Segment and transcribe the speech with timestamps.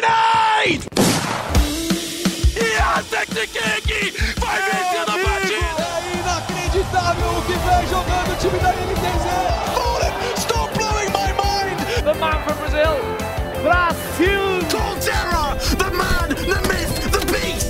[0.00, 0.80] Grenade!
[2.56, 3.04] Yes,
[3.84, 5.84] King vai vencer a partida!
[5.92, 9.26] É inacreditável o que vem jogando o time da NTZ!
[9.74, 11.76] Fallen, stop blowing my mind!
[12.02, 12.96] The man from Brazil,
[13.62, 14.60] Brasil!
[14.70, 15.44] Colterra,
[15.76, 17.68] the man, the myth, the beast!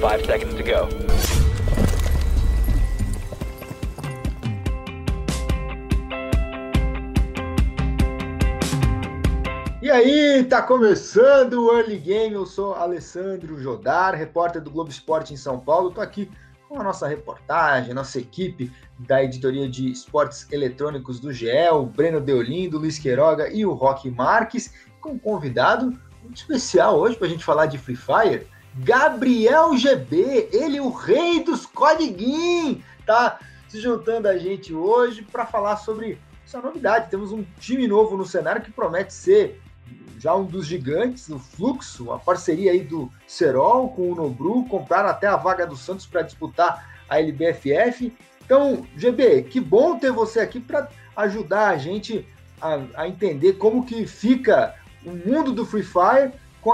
[0.00, 1.03] Five seconds to go.
[9.84, 12.34] E aí, tá começando o Early Game.
[12.34, 15.90] Eu sou Alessandro Jodar, repórter do Globo Esporte em São Paulo.
[15.90, 16.30] Tô aqui
[16.66, 22.18] com a nossa reportagem, nossa equipe da editoria de esportes eletrônicos do GE, o Breno
[22.18, 27.30] Deolindo, Luiz Queiroga e o Roque Marques, com um convidado muito especial hoje para a
[27.30, 34.28] gente falar de Free Fire, Gabriel GB, ele o rei dos codiguinhos, tá se juntando
[34.28, 37.10] a gente hoje para falar sobre essa novidade.
[37.10, 39.60] Temos um time novo no cenário que promete ser
[40.24, 45.10] já um dos gigantes, o Fluxo, a parceria aí do Serol com o Nobru, compraram
[45.10, 48.10] até a vaga do Santos para disputar a LBFF.
[48.42, 52.26] Então, GB, que bom ter você aqui para ajudar a gente
[52.58, 56.72] a, a, entender como que fica o mundo do Free Fire com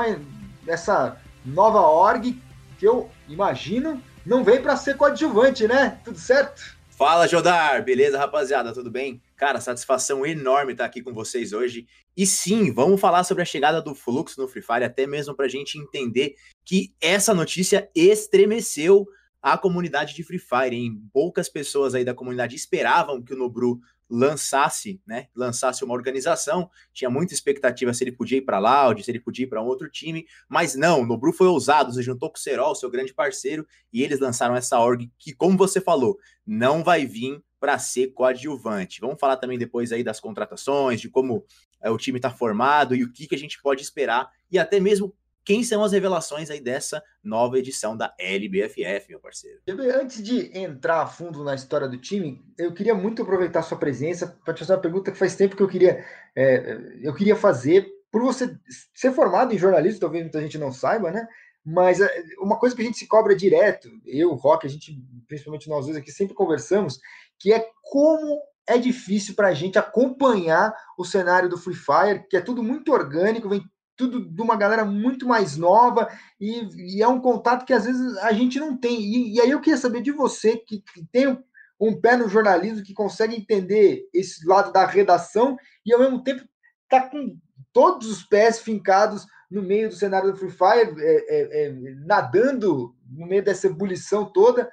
[0.64, 2.40] essa nova org
[2.78, 5.98] que eu imagino não vem para ser coadjuvante, né?
[6.04, 6.78] Tudo certo?
[7.00, 7.82] Fala, Jodar!
[7.82, 8.74] Beleza, rapaziada?
[8.74, 9.22] Tudo bem?
[9.34, 11.86] Cara, satisfação enorme estar aqui com vocês hoje.
[12.14, 15.46] E sim, vamos falar sobre a chegada do fluxo no Free Fire, até mesmo para
[15.46, 19.08] a gente entender que essa notícia estremeceu
[19.40, 20.76] a comunidade de Free Fire.
[20.76, 23.80] Em poucas pessoas aí da comunidade esperavam que o Nobru
[24.10, 29.10] lançasse, né, lançasse uma organização, tinha muita expectativa se ele podia ir para Loud, se
[29.10, 32.28] ele podia ir para um outro time, mas não, o Nobru foi ousado, se juntou
[32.28, 36.18] com o Serol, seu grande parceiro, e eles lançaram essa org que, como você falou,
[36.44, 39.00] não vai vir para ser coadjuvante.
[39.00, 41.44] Vamos falar também depois aí das contratações, de como
[41.82, 44.80] é, o time está formado e o que, que a gente pode esperar, e até
[44.80, 45.14] mesmo
[45.50, 49.58] quem são as revelações aí dessa nova edição da LBFF, meu parceiro?
[50.00, 54.38] Antes de entrar a fundo na história do time, eu queria muito aproveitar sua presença
[54.44, 57.84] para te fazer uma pergunta que faz tempo que eu queria, é, eu queria fazer.
[58.12, 58.56] Por você
[58.94, 61.26] ser formado em jornalismo, talvez muita gente não saiba, né?
[61.66, 62.08] Mas é,
[62.38, 65.96] uma coisa que a gente se cobra direto, eu, Rock, a gente, principalmente nós dois
[65.96, 67.00] aqui, sempre conversamos,
[67.40, 72.36] que é como é difícil para a gente acompanhar o cenário do Free Fire, que
[72.36, 73.64] é tudo muito orgânico, vem
[74.00, 76.08] tudo de uma galera muito mais nova
[76.40, 78.98] e, e, é um contato que às vezes a gente não tem.
[78.98, 81.42] E, e aí eu queria saber de você que, que tem um,
[81.78, 86.42] um, pé no jornalismo, que consegue entender esse lado da redação e ao mesmo tempo
[86.88, 87.36] tá com
[87.74, 91.72] todos os pés fincados no meio do cenário do Free Fire, é, é, é,
[92.06, 94.72] nadando no meio dessa ebulição toda.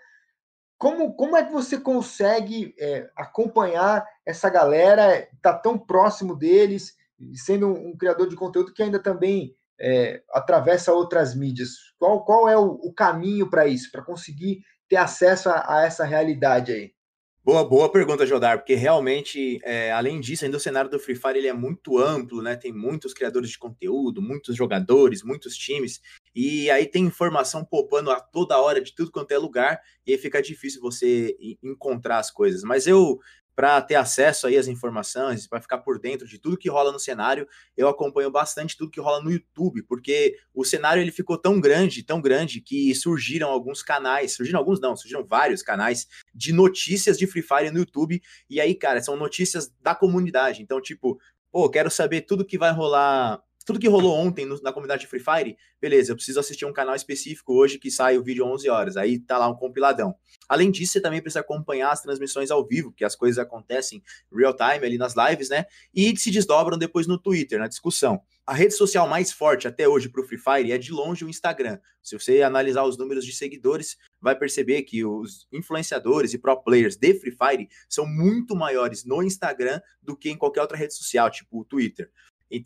[0.78, 6.96] Como, como é que você consegue é, acompanhar essa galera, tá tão próximo deles?
[7.34, 11.70] Sendo um, um, criador de conteúdo que ainda também é, atravessa outras mídias.
[11.98, 16.06] Qual, qual é o, o caminho para isso, para conseguir ter acesso a, a, essa
[16.06, 16.98] realidade aí?
[17.48, 21.38] Boa, boa pergunta, Jodar, porque realmente, é, além disso, ainda o cenário do Free Fire
[21.38, 22.58] ele é muito amplo, né?
[22.58, 26.02] Tem muitos criadores de conteúdo, muitos jogadores, muitos times,
[26.36, 30.18] e aí tem informação popando a toda hora de tudo quanto é lugar, e aí
[30.18, 32.64] fica difícil você encontrar as coisas.
[32.64, 33.18] Mas eu
[33.58, 37.00] para ter acesso aí às informações, para ficar por dentro de tudo que rola no
[37.00, 41.60] cenário, eu acompanho bastante tudo que rola no YouTube, porque o cenário ele ficou tão
[41.60, 47.18] grande, tão grande que surgiram alguns canais, surgiram alguns não, surgiram vários canais de notícias
[47.18, 50.62] de Free Fire no YouTube, e aí, cara, são notícias da comunidade.
[50.62, 51.20] Então, tipo,
[51.52, 55.08] pô, quero saber tudo que vai rolar tudo que rolou ontem no, na comunidade de
[55.08, 58.70] Free Fire, beleza, eu preciso assistir um canal específico hoje que sai o vídeo 11
[58.70, 60.16] horas, aí tá lá um compiladão.
[60.48, 64.02] Além disso, você também precisa acompanhar as transmissões ao vivo, que as coisas acontecem
[64.34, 65.66] real time ali nas lives, né?
[65.94, 68.22] E se desdobram depois no Twitter, na discussão.
[68.46, 71.30] A rede social mais forte até hoje para o Free Fire é de longe o
[71.30, 71.78] Instagram.
[72.02, 76.96] Se você analisar os números de seguidores, vai perceber que os influenciadores e pro players
[76.96, 81.30] de Free Fire são muito maiores no Instagram do que em qualquer outra rede social,
[81.30, 82.10] tipo o Twitter.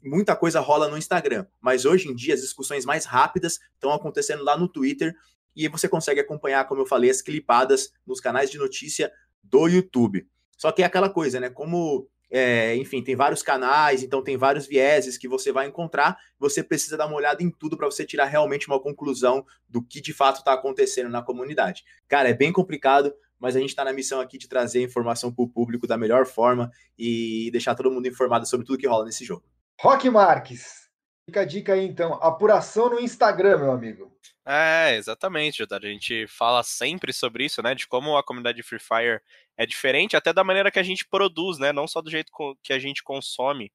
[0.04, 4.44] Muita coisa rola no Instagram, mas hoje em dia as discussões mais rápidas estão acontecendo
[4.44, 5.16] lá no Twitter
[5.56, 9.12] e você consegue acompanhar, como eu falei, as clipadas nos canais de notícia
[9.44, 10.28] do YouTube.
[10.57, 11.50] Só que é aquela coisa, né?
[11.50, 16.63] Como, é, enfim, tem vários canais, então tem vários vieses que você vai encontrar, você
[16.63, 20.13] precisa dar uma olhada em tudo para você tirar realmente uma conclusão do que de
[20.13, 21.83] fato está acontecendo na comunidade.
[22.07, 25.44] Cara, é bem complicado, mas a gente está na missão aqui de trazer informação para
[25.44, 29.25] o público da melhor forma e deixar todo mundo informado sobre tudo que rola nesse
[29.25, 29.44] jogo.
[29.81, 30.89] Rock Marques,
[31.25, 34.12] fica a dica aí então, apuração no Instagram, meu amigo.
[34.45, 35.63] É, exatamente.
[35.63, 37.75] A gente fala sempre sobre isso, né?
[37.75, 39.22] De como a comunidade de Free Fire
[39.57, 41.72] é diferente, até da maneira que a gente produz, né?
[41.72, 42.31] Não só do jeito
[42.63, 43.72] que a gente consome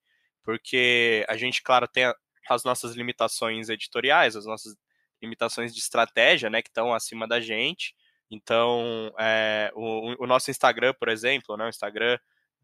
[0.47, 2.05] porque a gente, claro, tem
[2.49, 4.77] as nossas limitações editoriais, as nossas
[5.21, 7.97] limitações de estratégia, né, que estão acima da gente.
[8.31, 12.17] Então, é, o, o, nosso Instagram, por exemplo, né, o Instagram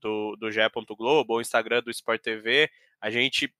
[0.02, 0.60] do, do GE.
[0.96, 2.70] Globo ou Instagram do Sport TV,
[3.00, 3.52] a gente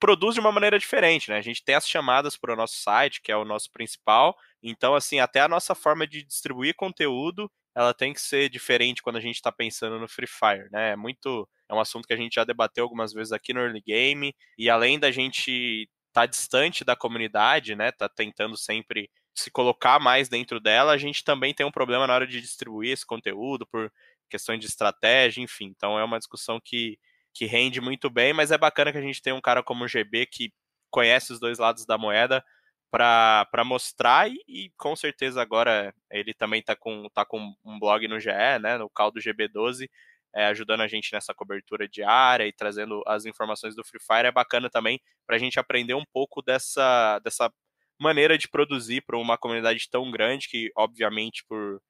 [0.00, 1.36] produz de uma maneira diferente, né?
[1.36, 4.36] A gente tem as chamadas para o nosso site, que é o nosso principal.
[4.62, 9.16] Então, assim, até a nossa forma de distribuir conteúdo, ela tem que ser diferente quando
[9.16, 10.92] a gente está pensando no Free Fire, né?
[10.92, 13.82] É muito, é um assunto que a gente já debateu algumas vezes aqui no Early
[13.82, 17.92] Game e além da gente estar tá distante da comunidade, né?
[17.92, 22.14] Tá tentando sempre se colocar mais dentro dela, a gente também tem um problema na
[22.14, 23.90] hora de distribuir esse conteúdo por
[24.30, 25.66] questões de estratégia, enfim.
[25.66, 26.98] Então é uma discussão que
[27.32, 29.88] que rende muito bem, mas é bacana que a gente tenha um cara como o
[29.88, 30.52] GB que
[30.90, 32.44] conhece os dois lados da moeda
[32.90, 38.08] para mostrar e, e, com certeza agora ele também está com, tá com um blog
[38.08, 38.30] no GE,
[38.60, 39.88] né, no Caldo GB12,
[40.34, 44.26] é, ajudando a gente nessa cobertura diária e trazendo as informações do Free Fire.
[44.26, 47.52] É bacana também para a gente aprender um pouco dessa, dessa
[47.98, 51.80] maneira de produzir para uma comunidade tão grande que, obviamente, por,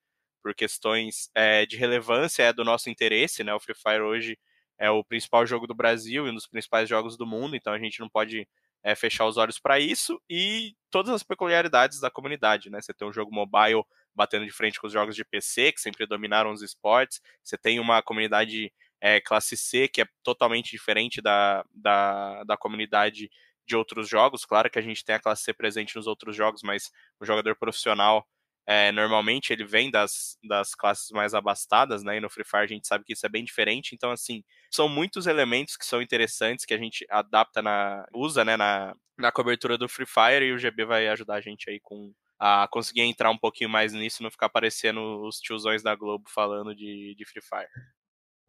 [0.42, 3.54] por questões é, de relevância é do nosso interesse, né?
[3.54, 4.38] O Free Fire hoje
[4.78, 7.78] é o principal jogo do Brasil e um dos principais jogos do mundo, então a
[7.78, 8.48] gente não pode
[8.82, 12.80] é, fechar os olhos para isso e todas as peculiaridades da comunidade, né?
[12.80, 13.82] Você tem um jogo mobile
[14.14, 17.78] batendo de frente com os jogos de PC, que sempre dominaram os esportes, você tem
[17.78, 23.30] uma comunidade é, classe C, que é totalmente diferente da, da, da comunidade
[23.66, 24.44] de outros jogos.
[24.44, 26.90] Claro que a gente tem a classe C presente nos outros jogos, mas
[27.20, 28.26] o jogador profissional
[28.72, 32.18] é, normalmente ele vem das, das classes mais abastadas, né?
[32.18, 33.96] E no Free Fire a gente sabe que isso é bem diferente.
[33.96, 38.06] Então, assim, são muitos elementos que são interessantes que a gente adapta na.
[38.14, 41.68] usa, né, na, na cobertura do Free Fire e o GB vai ajudar a gente
[41.68, 45.82] aí com a conseguir entrar um pouquinho mais nisso e não ficar parecendo os tiozões
[45.82, 47.68] da Globo falando de, de Free Fire.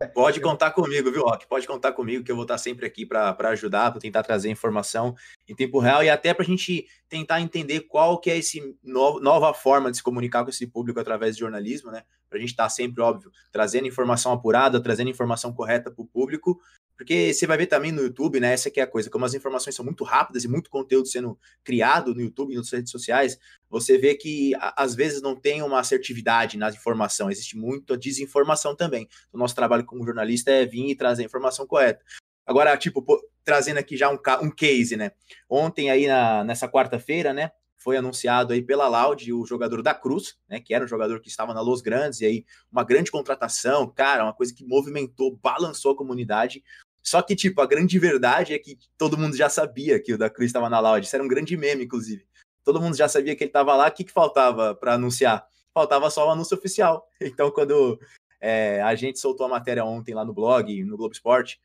[0.07, 1.47] Pode contar comigo, viu, Rock?
[1.47, 5.15] Pode contar comigo que eu vou estar sempre aqui para ajudar, para tentar trazer informação
[5.47, 9.19] em tempo real e até para a gente tentar entender qual que é essa no,
[9.19, 12.03] nova forma de se comunicar com esse público através de jornalismo, né?
[12.29, 16.59] Para a gente estar sempre, óbvio, trazendo informação apurada, trazendo informação correta para o público,
[17.01, 18.53] porque você vai ver também no YouTube, né?
[18.53, 21.35] Essa que é a coisa, como as informações são muito rápidas e muito conteúdo sendo
[21.63, 25.79] criado no YouTube e nas redes sociais, você vê que às vezes não tem uma
[25.79, 29.09] assertividade na informação, existe muita desinformação também.
[29.33, 32.05] O nosso trabalho como jornalista é vir e trazer a informação correta.
[32.45, 35.09] Agora, tipo, pô, trazendo aqui já um, um case, né?
[35.49, 37.49] Ontem aí na, nessa quarta-feira, né?
[37.81, 41.29] foi anunciado aí pela Loud o jogador da Cruz, né, que era um jogador que
[41.29, 45.93] estava na Los Grandes, e aí uma grande contratação, cara, uma coisa que movimentou, balançou
[45.93, 46.63] a comunidade.
[47.03, 50.29] Só que, tipo, a grande verdade é que todo mundo já sabia que o da
[50.29, 51.05] Cruz estava na Loud.
[51.05, 52.25] Isso era um grande meme, inclusive.
[52.63, 53.87] Todo mundo já sabia que ele estava lá.
[53.87, 55.45] O que, que faltava para anunciar?
[55.73, 57.07] Faltava só o anúncio oficial.
[57.21, 57.99] Então, quando
[58.39, 61.59] é, a gente soltou a matéria ontem lá no blog, no Globo Esporte,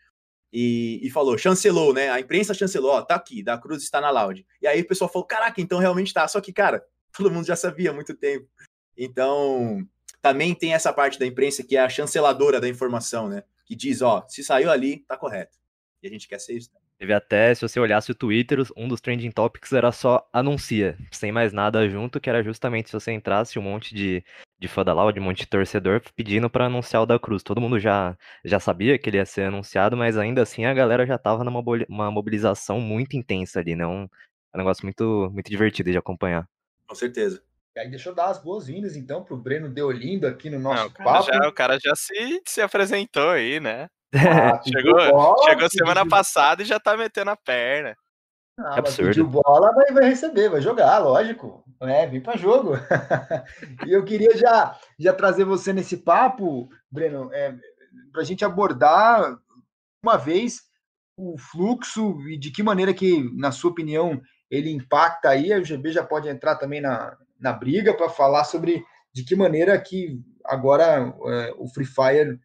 [0.52, 2.10] e, e, falou, chancelou, né?
[2.10, 4.46] A imprensa chancelou, ó, tá aqui, da Cruz está na Loud.
[4.62, 6.26] E aí o pessoal falou, caraca, então realmente tá.
[6.28, 6.84] Só que, cara,
[7.16, 8.48] todo mundo já sabia há muito tempo.
[8.96, 9.86] Então,
[10.22, 13.42] também tem essa parte da imprensa que é a chanceladora da informação, né?
[13.66, 15.58] Que diz, ó, se saiu ali, tá correto.
[16.02, 16.70] E a gente quer ser isso.
[16.98, 21.30] Teve até, se você olhasse o Twitter, um dos trending topics era só anuncia, sem
[21.30, 24.24] mais nada junto, que era justamente se você entrasse um monte de,
[24.58, 27.42] de fã da Loud, um monte de torcedor pedindo para anunciar o da Cruz.
[27.42, 31.04] Todo mundo já, já sabia que ele ia ser anunciado, mas ainda assim a galera
[31.04, 33.86] já tava numa uma mobilização muito intensa ali, né?
[33.86, 34.04] Um,
[34.54, 36.48] um negócio muito, muito divertido de acompanhar.
[36.86, 37.42] Com certeza.
[37.76, 40.84] E aí, deixa eu dar as boas-vindas, então, para o Breno Deolindo aqui no nosso
[40.84, 41.26] Não, o papo.
[41.26, 43.86] Já, o cara já se, se apresentou aí, né?
[44.16, 46.10] Ah, chegou bola, chegou semana pediu...
[46.10, 47.94] passada e já tá metendo a perna.
[48.58, 49.08] Ah, é absurdo.
[49.08, 51.62] Pediu bola, vai, vai receber, vai jogar, lógico.
[51.82, 52.72] É, vim para jogo.
[53.86, 57.54] e eu queria já, já trazer você nesse papo, Breno, é,
[58.10, 59.36] para a gente abordar
[60.02, 60.62] uma vez
[61.14, 64.18] o fluxo e de que maneira que, na sua opinião,
[64.50, 65.52] ele impacta aí.
[65.52, 69.78] A UGB já pode entrar também na, na briga para falar sobre de que maneira
[69.80, 72.38] que agora é, o Free Fire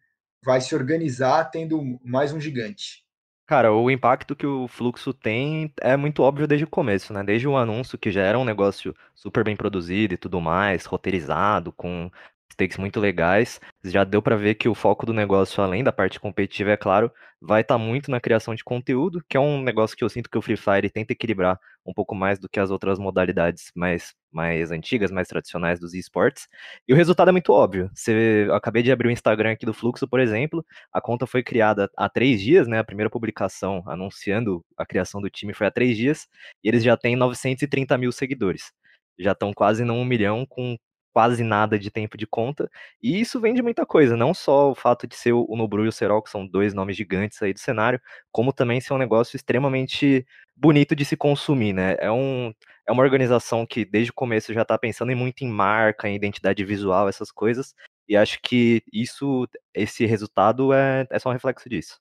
[0.44, 3.02] vai se organizar tendo mais um gigante.
[3.46, 7.22] Cara, o impacto que o fluxo tem é muito óbvio desde o começo, né?
[7.22, 11.72] Desde o anúncio, que já era um negócio super bem produzido e tudo mais, roteirizado,
[11.72, 12.10] com
[12.52, 13.60] stakes muito legais.
[13.82, 17.10] Já deu para ver que o foco do negócio, além da parte competitiva, é claro,
[17.40, 20.30] vai estar tá muito na criação de conteúdo, que é um negócio que eu sinto
[20.30, 24.14] que o Free Fire tenta equilibrar um pouco mais do que as outras modalidades mais,
[24.30, 26.46] mais antigas, mais tradicionais dos esportes.
[26.86, 27.90] E o resultado é muito óbvio.
[27.94, 30.64] Você, eu acabei de abrir o Instagram aqui do Fluxo, por exemplo.
[30.92, 32.78] A conta foi criada há três dias, né?
[32.78, 36.28] A primeira publicação anunciando a criação do time foi há três dias,
[36.62, 38.70] e eles já têm 930 mil seguidores
[39.18, 40.76] já estão quase no 1 milhão com
[41.12, 42.70] quase nada de tempo de conta,
[43.02, 45.88] e isso vem de muita coisa, não só o fato de ser o Nobru e
[45.88, 48.00] o Serol, que são dois nomes gigantes aí do cenário,
[48.30, 50.26] como também ser um negócio extremamente
[50.56, 51.96] bonito de se consumir, né?
[51.98, 52.52] É, um,
[52.86, 56.16] é uma organização que desde o começo já está pensando em muito em marca, em
[56.16, 57.74] identidade visual, essas coisas,
[58.08, 62.00] e acho que isso, esse resultado é, é só um reflexo disso.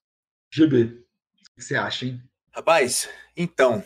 [0.54, 2.22] GB, o que você acha, hein?
[2.54, 3.84] Rapaz, então,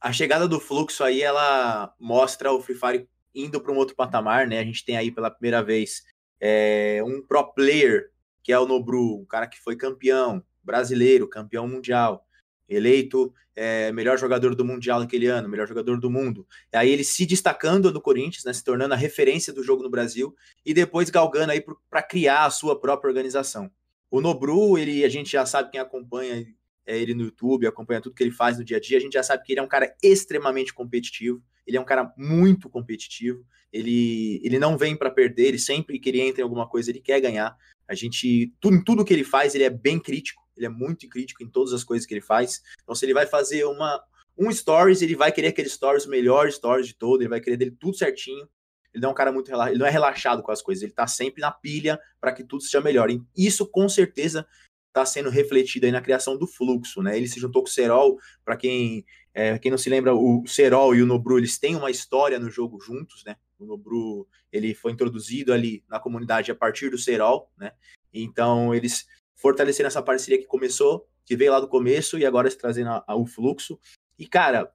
[0.00, 4.46] a chegada do fluxo aí, ela mostra o Free Fire indo para um outro patamar,
[4.46, 4.58] né?
[4.58, 6.04] A gente tem aí pela primeira vez
[6.40, 8.10] é, um pro player,
[8.42, 12.26] que é o Nobru, um cara que foi campeão brasileiro, campeão mundial,
[12.68, 16.46] eleito é, melhor jogador do Mundial naquele ano, melhor jogador do mundo.
[16.72, 19.90] E aí ele se destacando no Corinthians, né, se tornando a referência do jogo no
[19.90, 23.70] Brasil, e depois galgando aí para criar a sua própria organização.
[24.10, 26.46] O Nobru, ele, a gente já sabe quem acompanha
[26.86, 29.14] é, ele no YouTube, acompanha tudo que ele faz no dia a dia, a gente
[29.14, 33.44] já sabe que ele é um cara extremamente competitivo, ele é um cara muito competitivo,
[33.72, 37.00] ele, ele não vem para perder, ele sempre que ele entra em alguma coisa, ele
[37.00, 37.56] quer ganhar.
[37.88, 41.42] A gente, tudo, tudo que ele faz, ele é bem crítico, ele é muito crítico
[41.42, 42.62] em todas as coisas que ele faz.
[42.82, 44.00] Então, se ele vai fazer uma,
[44.38, 47.56] um stories, ele vai querer aquele stories, o melhor stories de todo, ele vai querer
[47.56, 48.48] dele tudo certinho.
[48.92, 51.06] Ele não é um cara muito ele não é relaxado com as coisas, ele tá
[51.06, 53.10] sempre na pilha para que tudo seja melhor.
[53.10, 54.46] E isso com certeza
[54.86, 57.16] está sendo refletido aí na criação do fluxo, né?
[57.16, 60.94] Ele se juntou com o Serol, para quem, é, quem não se lembra, o Serol
[60.94, 63.36] e o Nobru, eles têm uma história no jogo juntos, né?
[63.58, 67.72] O Nobru, ele foi introduzido ali na comunidade a partir do Serol, né?
[68.12, 72.56] Então, eles fortaleceram essa parceria que começou, que veio lá do começo e agora se
[72.56, 73.78] trazendo o fluxo.
[74.16, 74.72] E, cara,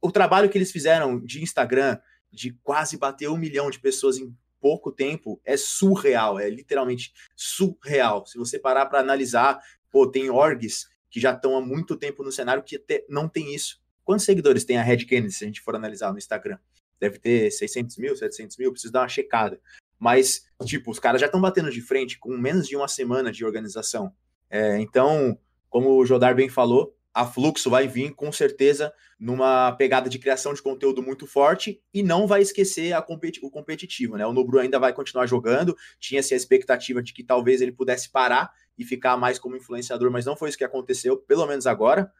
[0.00, 1.98] o trabalho que eles fizeram de Instagram,
[2.30, 8.24] de quase bater um milhão de pessoas em pouco tempo é surreal, é literalmente surreal.
[8.26, 12.30] Se você parar para analisar, pô, tem orgs que já estão há muito tempo no
[12.30, 13.80] cenário que até não tem isso.
[14.08, 16.56] Quantos seguidores tem a Red Kennedy, se a gente for analisar no Instagram?
[16.98, 19.60] Deve ter 600 mil, 700 mil, preciso dar uma checada.
[19.98, 23.44] Mas, tipo, os caras já estão batendo de frente com menos de uma semana de
[23.44, 24.10] organização.
[24.48, 25.38] É, então,
[25.68, 30.54] como o Jodar bem falou, a Fluxo vai vir com certeza numa pegada de criação
[30.54, 34.24] de conteúdo muito forte e não vai esquecer competi o competitivo, né?
[34.24, 38.50] O Nobru ainda vai continuar jogando, tinha-se a expectativa de que talvez ele pudesse parar
[38.78, 42.10] e ficar mais como influenciador, mas não foi isso que aconteceu, pelo menos agora.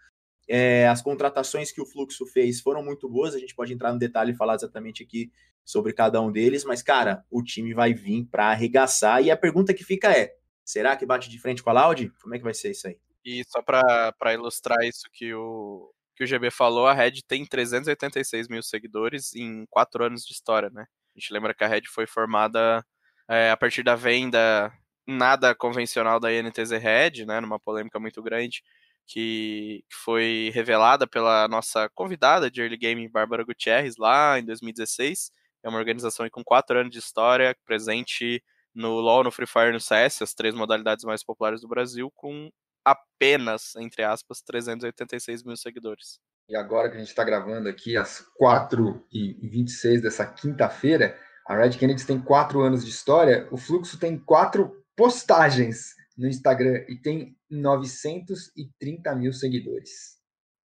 [0.48, 3.98] É, as contratações que o Fluxo fez foram muito boas, a gente pode entrar no
[3.98, 5.30] detalhe e falar exatamente aqui
[5.64, 9.74] sobre cada um deles, mas, cara, o time vai vir para arregaçar e a pergunta
[9.74, 10.32] que fica é:
[10.64, 12.10] será que bate de frente com a Loud?
[12.22, 12.98] Como é que vai ser isso aí?
[13.22, 18.48] E só para ilustrar isso que o, que o GB falou, a Red tem 386
[18.48, 20.86] mil seguidores em quatro anos de história, né?
[21.14, 22.82] A gente lembra que a Red foi formada
[23.28, 24.72] é, a partir da venda
[25.06, 27.40] nada convencional da INTZ Red, né?
[27.40, 28.62] Numa polêmica muito grande,
[29.08, 35.32] que, que foi revelada pela nossa convidada de early game, Bárbara Gutierrez, lá em 2016.
[35.64, 38.42] É uma organização com quatro anos de história, presente
[38.74, 42.12] no LoL, no Free Fire e no CS, as três modalidades mais populares do Brasil,
[42.14, 42.50] com
[42.84, 46.20] apenas, entre aspas, 386 mil seguidores.
[46.48, 52.06] E agora que a gente está gravando aqui, às 4h26 dessa quinta-feira, a Red Kennedy
[52.06, 59.14] tem quatro anos de história, o Fluxo tem quatro postagens no Instagram e tem 930
[59.14, 60.18] mil seguidores.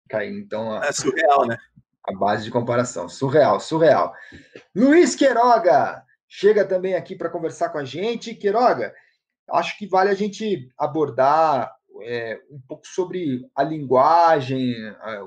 [0.08, 0.72] Caiu, então.
[0.72, 1.58] A, é surreal, né?
[2.02, 3.08] A base de comparação.
[3.08, 4.14] Surreal, surreal.
[4.74, 8.34] Luiz Queiroga chega também aqui para conversar com a gente.
[8.34, 8.94] Queiroga,
[9.50, 11.70] acho que vale a gente abordar
[12.02, 14.74] é, um pouco sobre a linguagem,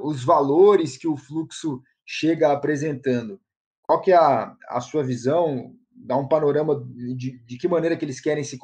[0.01, 3.39] os valores que o fluxo chega apresentando.
[3.83, 5.73] Qual que é a, a sua visão?
[5.91, 8.57] Dá um panorama de, de que maneira que eles querem se,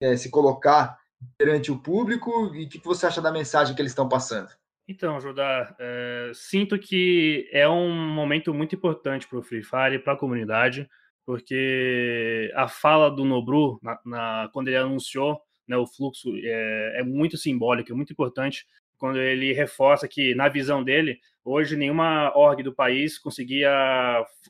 [0.00, 0.98] é, se colocar
[1.36, 4.48] perante o público e o que você acha da mensagem que eles estão passando?
[4.88, 10.14] Então, Judá, é, sinto que é um momento muito importante para o Free Fire, para
[10.14, 10.88] a comunidade,
[11.24, 17.02] porque a fala do Nobru, na, na, quando ele anunciou né, o fluxo é, é
[17.04, 18.66] muito simbólico, é muito importante
[18.98, 23.70] quando ele reforça que, na visão dele, hoje nenhuma org do país conseguia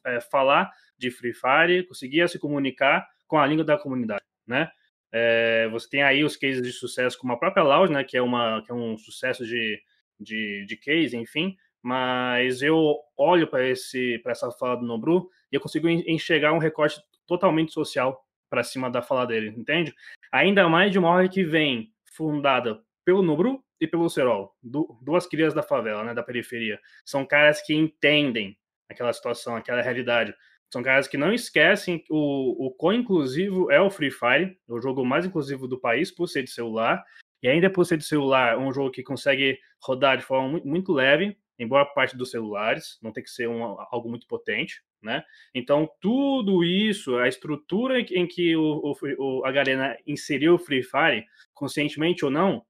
[0.05, 4.71] é, falar de Free Fire, conseguia se comunicar com a língua da comunidade, né?
[5.13, 8.23] É, você tem aí os cases de sucesso como a própria Loud, né, que é,
[8.23, 9.81] uma, que é um sucesso de,
[10.19, 15.89] de, de case, enfim, mas eu olho para essa fala do Nobru e eu consigo
[15.89, 19.95] enxergar um recorte totalmente social para cima da fala dele, entende?
[20.33, 25.55] Ainda mais de uma org que vem fundada pelo Nubru e pelo Serol, duas crias
[25.55, 26.79] da favela, né, da periferia.
[27.05, 30.35] São caras que entendem aquela situação, aquela realidade.
[30.73, 35.05] São caras que não esquecem o, o quão inclusivo é o Free Fire, o jogo
[35.05, 37.05] mais inclusivo do país, por ser de celular.
[37.43, 40.93] E ainda por ser de celular, um jogo que consegue rodar de forma muito, muito
[40.93, 45.23] leve, em boa parte dos celulares, não tem que ser um, algo muito potente, né?
[45.55, 51.27] Então, tudo isso, a estrutura em que o, o, a galera inseriu o Free Fire,
[51.53, 52.65] conscientemente ou não,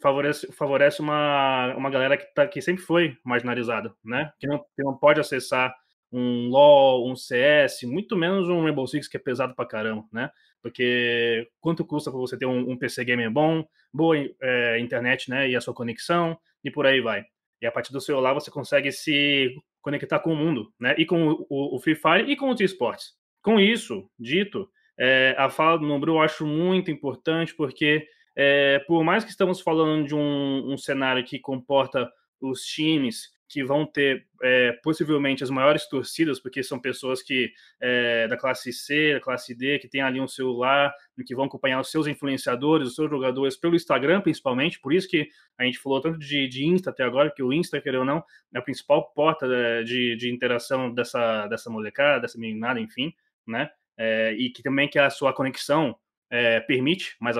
[0.00, 4.32] favorece, favorece uma, uma galera que, tá, que sempre foi marginalizada, né?
[4.38, 5.74] Que não, que não pode acessar
[6.12, 10.30] um LoL, um CS, muito menos um Rainbow Six que é pesado pra caramba, né?
[10.62, 15.48] Porque quanto custa para você ter um, um, PC gamer bom, boa é, internet, né?
[15.48, 17.24] E a sua conexão, e por aí vai.
[17.60, 20.94] E a partir do celular você consegue se conectar com o mundo, né?
[20.98, 23.12] E com o, o Free Fire e com os esportes.
[23.42, 29.02] Com isso dito, é, a fala do Nobru eu acho muito importante porque é, por
[29.04, 32.10] mais que estamos falando de um, um, cenário que comporta
[32.40, 37.50] os times que vão ter é, possivelmente as maiores torcidas, porque são pessoas que
[37.80, 40.92] é, da classe C, da classe D, que tem ali um celular,
[41.26, 44.78] que vão acompanhar os seus influenciadores, os seus jogadores pelo Instagram, principalmente.
[44.78, 47.80] Por isso que a gente falou tanto de, de Insta até agora, que o Insta,
[47.80, 48.22] querendo ou não,
[48.54, 53.12] é a principal porta é, de, de interação dessa, dessa molecada, dessa meninada, enfim,
[53.46, 53.70] né?
[53.96, 55.96] É, e que também que a sua conexão
[56.30, 57.36] é, permite mais,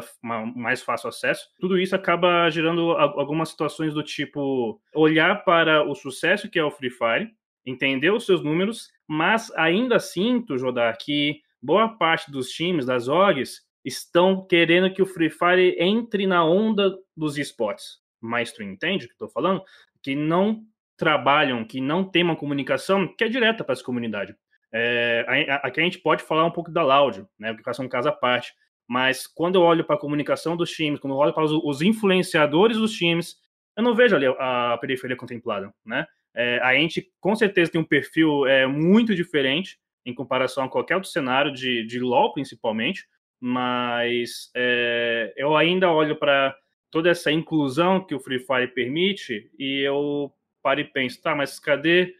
[0.54, 1.49] mais fácil acesso.
[1.59, 6.71] Tudo isso acaba gerando algumas situações do tipo olhar para o sucesso que é o
[6.71, 7.30] Free Fire,
[7.64, 13.62] entender os seus números, mas ainda sinto, Jodar, que boa parte dos times, das orgs,
[13.85, 17.99] estão querendo que o Free Fire entre na onda dos esportes.
[18.21, 19.62] Mas tu entende o que estou falando?
[20.02, 20.64] Que não
[20.97, 24.35] trabalham, que não tem uma comunicação que é direta para essa comunidade.
[24.73, 25.25] É,
[25.62, 28.12] aqui a gente pode falar um pouco da Loud, né, porque é um caso à
[28.12, 28.52] parte.
[28.88, 32.78] Mas quando eu olho para a comunicação dos times, quando eu olho para os, influenciadores
[32.78, 33.37] dos times,
[33.76, 36.07] eu não vejo ali a, a periferia contemplada, né?
[36.35, 40.95] É, a gente com certeza tem um perfil é, muito diferente em comparação a qualquer
[40.95, 43.07] outro cenário de, de LoL, principalmente,
[43.40, 46.57] mas é, eu ainda olho para
[46.90, 51.59] toda essa inclusão que o Free Fire permite e eu paro e penso, tá, mas
[51.59, 52.14] cadê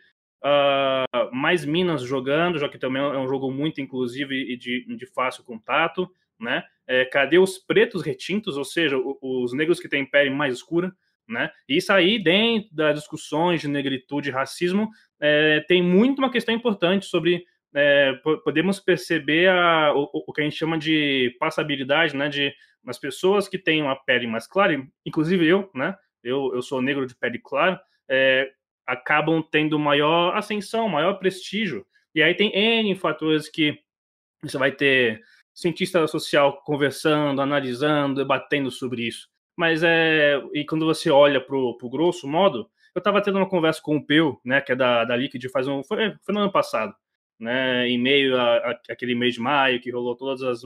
[0.45, 5.07] uh, mais minas jogando, já que também é um jogo muito inclusivo e de, de
[5.07, 6.63] fácil contato, né?
[6.87, 10.93] É, cadê os pretos retintos, ou seja, os negros que têm pele mais escura,
[11.29, 11.51] né?
[11.69, 14.89] Isso aí, dentro das discussões de negritude e racismo,
[15.21, 20.45] é, tem muito uma questão importante sobre é, podemos perceber a, o, o, que a
[20.45, 22.29] gente chama de passabilidade, né?
[22.29, 22.55] De
[22.87, 25.95] as pessoas que têm uma pele mais clara, inclusive eu, né?
[26.25, 28.51] Eu, eu sou negro de pele clara, é,
[28.87, 31.87] acabam tendo maior ascensão, maior prestígio.
[32.15, 33.79] E aí tem N fatores que
[34.43, 35.21] você vai ter
[35.59, 39.29] cientista social conversando, analisando, debatendo sobre isso.
[39.57, 40.41] Mas é.
[40.55, 44.07] E quando você olha para o grosso modo, eu estava tendo uma conversa com o
[44.07, 45.83] Peu, né, que é da, da Liquid, faz um.
[45.83, 46.95] Foi, foi no ano passado,
[47.41, 50.63] né, em meio a, a, aquele mês de maio, que rolou todas as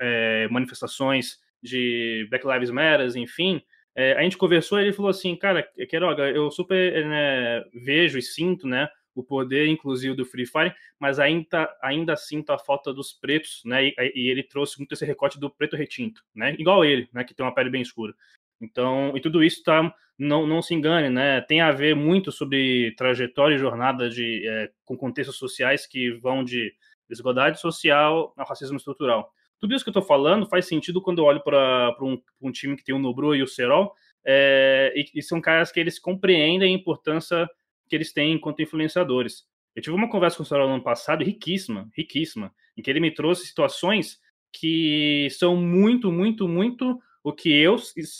[0.00, 3.60] é, manifestações de Black Lives Matter, enfim.
[3.96, 8.22] É, a gente conversou e ele falou assim, cara, Queiroga, eu super né, vejo e
[8.22, 13.12] sinto, né, o poder, inclusive, do Free Fire, mas ainda, ainda sinto a falta dos
[13.12, 13.86] pretos, né?
[13.86, 16.54] E, e, ele trouxe muito esse recorte do preto retinto, né?
[16.58, 17.24] Igual ele, né?
[17.24, 18.14] Que tem uma pele bem escura.
[18.60, 21.40] Então, e tudo isso tá, não, não se engane, né?
[21.40, 26.44] Tem a ver muito sobre trajetória e jornada de, é, com contextos sociais que vão
[26.44, 26.72] de
[27.08, 29.32] desigualdade social ao racismo estrutural.
[29.58, 32.76] Tudo isso que eu estou falando faz sentido quando eu olho para um, um, time
[32.76, 33.92] que tem o Nobru e o Serol,
[34.24, 37.48] é, e, e, são caras que eles compreendem a importância
[37.90, 39.44] que eles têm enquanto influenciadores.
[39.74, 43.00] Eu tive uma conversa com o senhor no ano passado, riquíssima, riquíssima, em que ele
[43.00, 44.18] me trouxe situações
[44.52, 47.76] que são muito, muito, muito o que eu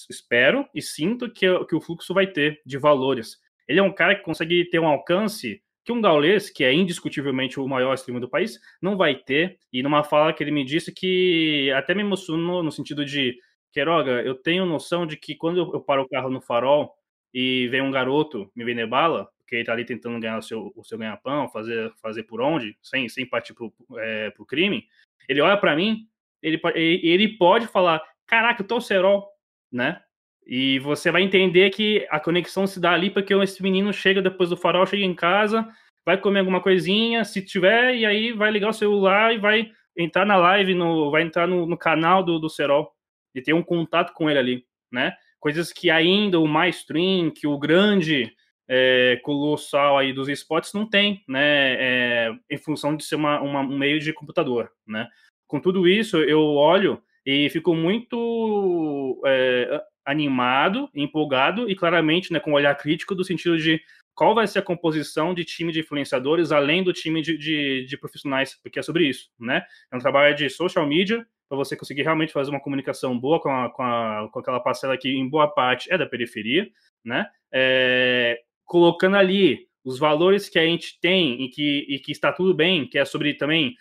[0.08, 3.38] espero e sinto que, que o fluxo vai ter de valores.
[3.66, 7.58] Ele é um cara que consegue ter um alcance que um gaulês, que é indiscutivelmente
[7.58, 9.58] o maior streamer do país, não vai ter.
[9.72, 13.38] E numa fala que ele me disse que até me emocionou no sentido de
[13.72, 16.92] Queiroga, eu tenho noção de que quando eu paro o carro no farol
[17.32, 20.72] e vem um garoto me vender bala, porque ele tá ali tentando ganhar o seu,
[20.74, 24.86] o seu ganha-pão, fazer, fazer por onde, sem, sem partir pro, é, pro crime,
[25.28, 26.06] ele olha para mim,
[26.42, 29.28] ele, ele pode falar, caraca, eu tô Serol,
[29.70, 30.00] né?
[30.46, 34.50] E você vai entender que a conexão se dá ali porque esse menino chega depois
[34.50, 35.68] do farol, chega em casa,
[36.04, 40.24] vai comer alguma coisinha, se tiver, e aí vai ligar o celular e vai entrar
[40.24, 42.90] na live, no, vai entrar no, no canal do, do Serol
[43.34, 45.14] e ter um contato com ele ali, né?
[45.40, 48.30] Coisas que ainda o mainstream, que o grande
[48.68, 53.60] é, colossal aí dos esportes não tem, né, é, em função de ser uma, uma,
[53.62, 55.08] um meio de computador, né.
[55.48, 62.52] Com tudo isso, eu olho e fico muito é, animado, empolgado e claramente, né, com
[62.52, 63.80] um olhar crítico do sentido de
[64.14, 67.96] qual vai ser a composição de time de influenciadores além do time de, de, de
[67.98, 69.64] profissionais, porque é sobre isso, né.
[69.90, 73.50] É um trabalho de social media para você conseguir realmente fazer uma comunicação boa com,
[73.50, 76.70] a, com, a, com aquela parcela que, em boa parte, é da periferia,
[77.04, 77.26] né?
[77.52, 82.54] É, colocando ali os valores que a gente tem e que, e que está tudo
[82.54, 83.74] bem, que é sobre também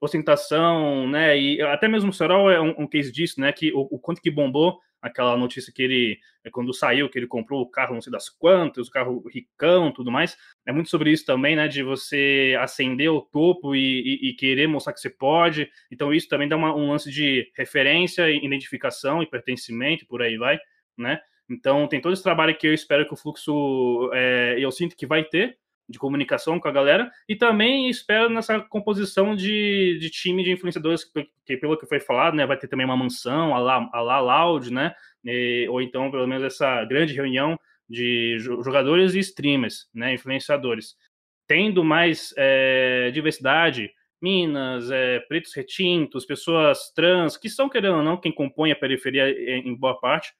[0.00, 1.36] ostentação, né?
[1.36, 3.50] E até mesmo o Sorol é um, um case disso, né?
[3.50, 7.26] Que o, o, quanto que bombou aquela notícia que ele, é, quando saiu, que ele
[7.26, 10.36] comprou o carro não sei das quantas, o carro ricão, tudo mais.
[10.66, 11.68] É muito sobre isso também, né?
[11.68, 13.80] De você ascender o topo e,
[14.22, 15.70] e, e querer mostrar que você pode.
[15.92, 20.58] Então isso também dá uma, um lance de referência, identificação e pertencimento, por aí vai,
[20.96, 21.20] né?
[21.48, 25.06] Então, tem todo esse trabalho que eu espero que o fluxo, é, eu sinto que
[25.06, 30.42] vai ter, de comunicação com a galera, e também espero nessa composição de, de time
[30.42, 31.04] de influenciadores,
[31.44, 34.20] que pelo que foi falado, né, vai ter também uma mansão, a lá, a lá
[34.20, 34.94] Loud, né,
[35.24, 40.96] e, ou então, pelo menos, essa grande reunião de jogadores e streamers, né, influenciadores.
[41.46, 43.90] Tendo mais é, diversidade,
[44.22, 49.28] minas, é, pretos retintos, pessoas trans, que são, querendo ou não, quem compõe a periferia
[49.28, 50.32] em boa parte,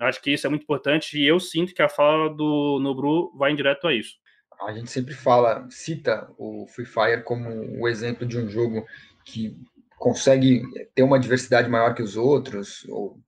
[0.00, 3.52] Acho que isso é muito importante e eu sinto que a fala do Nobru vai
[3.52, 4.16] em direto a isso.
[4.62, 7.48] A gente sempre fala, cita o Free Fire como
[7.80, 8.84] o exemplo de um jogo
[9.24, 9.56] que
[9.96, 10.62] consegue
[10.94, 13.18] ter uma diversidade maior que os outros, ou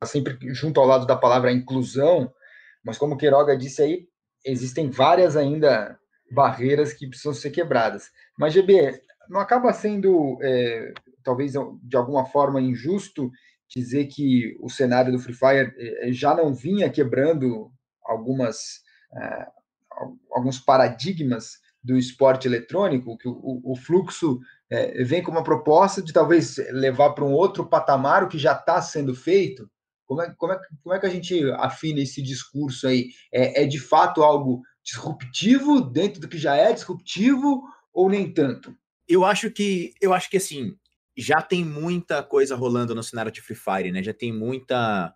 [0.00, 2.32] tá sempre junto ao lado da palavra inclusão,
[2.84, 4.08] mas como Queiroga disse aí,
[4.44, 5.98] existem várias ainda
[6.30, 8.10] barreiras que precisam ser quebradas.
[8.38, 13.30] Mas, GB, não acaba sendo, é, talvez de alguma forma, injusto
[13.68, 17.70] dizer que o cenário do Free Fire eh, já não vinha quebrando
[18.02, 18.82] algumas
[19.12, 19.57] uh,
[20.32, 26.12] alguns paradigmas do esporte eletrônico, que o, o fluxo uh, vem com uma proposta de
[26.12, 29.70] talvez levar para um outro patamar o que já está sendo feito.
[30.04, 33.10] Como é, como, é, como é que a gente afina esse discurso aí?
[33.32, 38.74] É, é de fato algo disruptivo dentro do que já é disruptivo ou nem tanto?
[39.06, 40.74] Eu acho que eu acho que assim
[41.16, 44.02] já tem muita coisa rolando no cenário de Free Fire, né?
[44.02, 45.12] Já tem muita.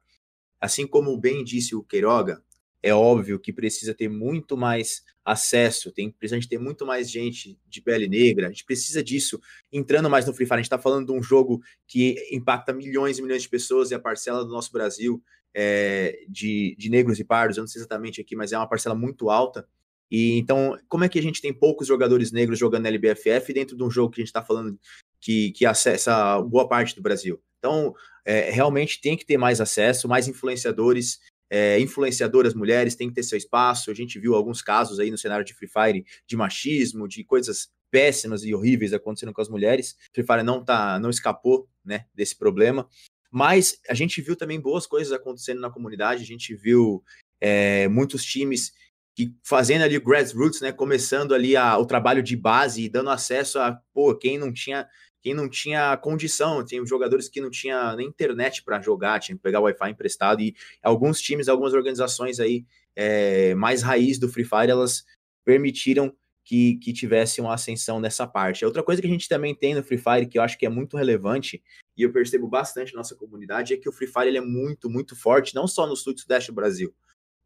[0.60, 2.42] Assim como bem disse o Queiroga,
[2.82, 7.80] é óbvio que precisa ter muito mais acesso, tem, precisa ter muito mais gente de
[7.80, 9.40] pele negra, a gente precisa disso
[9.72, 10.54] entrando mais no Free Fire.
[10.54, 13.94] A gente está falando de um jogo que impacta milhões e milhões de pessoas e
[13.94, 15.22] a parcela do nosso Brasil
[15.54, 18.94] é, de, de negros e pardos, eu não sei exatamente aqui, mas é uma parcela
[18.94, 19.66] muito alta.
[20.10, 23.82] E então, como é que a gente tem poucos jogadores negros jogando LBFF dentro de
[23.82, 24.78] um jogo que a gente está falando
[25.20, 27.40] que, que acessa boa parte do Brasil.
[27.58, 31.20] Então, é, realmente tem que ter mais acesso, mais influenciadores,
[31.54, 33.90] é, influenciadoras mulheres têm que ter seu espaço.
[33.90, 37.70] A gente viu alguns casos aí no cenário de Free Fire de machismo, de coisas
[37.90, 39.94] péssimas e horríveis acontecendo com as mulheres.
[40.14, 42.88] Free Fire não tá, não escapou, né, desse problema.
[43.30, 46.22] Mas a gente viu também boas coisas acontecendo na comunidade.
[46.22, 47.04] A gente viu
[47.38, 48.72] é, muitos times
[49.14, 53.58] que fazendo ali grassroots, né, começando ali a, o trabalho de base e dando acesso
[53.58, 54.88] a pô, quem não tinha
[55.22, 59.42] quem não tinha condição, tem jogadores que não tinha nem internet para jogar, tinha que
[59.42, 64.70] pegar Wi-Fi emprestado, e alguns times, algumas organizações aí é, mais raiz do Free Fire,
[64.70, 65.04] elas
[65.44, 66.12] permitiram
[66.44, 68.64] que, que tivesse uma ascensão nessa parte.
[68.64, 70.68] Outra coisa que a gente também tem no Free Fire, que eu acho que é
[70.68, 71.62] muito relevante,
[71.96, 74.90] e eu percebo bastante na nossa comunidade, é que o Free Fire ele é muito,
[74.90, 76.92] muito forte, não só no sul e sudeste do Brasil.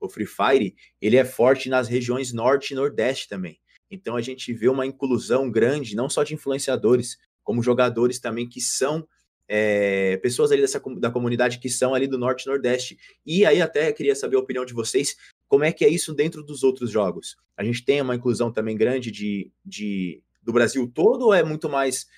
[0.01, 3.61] O Free Fire, ele é forte nas regiões norte e nordeste também.
[3.91, 8.61] Então a gente vê uma inclusão grande, não só de influenciadores, como jogadores também que
[8.61, 9.07] são
[9.49, 12.99] é, pessoas ali dessa, da comunidade que são ali do Norte e Nordeste.
[13.25, 16.43] E aí até queria saber a opinião de vocês, como é que é isso dentro
[16.43, 17.37] dos outros jogos?
[17.57, 21.69] A gente tem uma inclusão também grande de, de do Brasil todo ou é muito
[21.69, 22.09] mais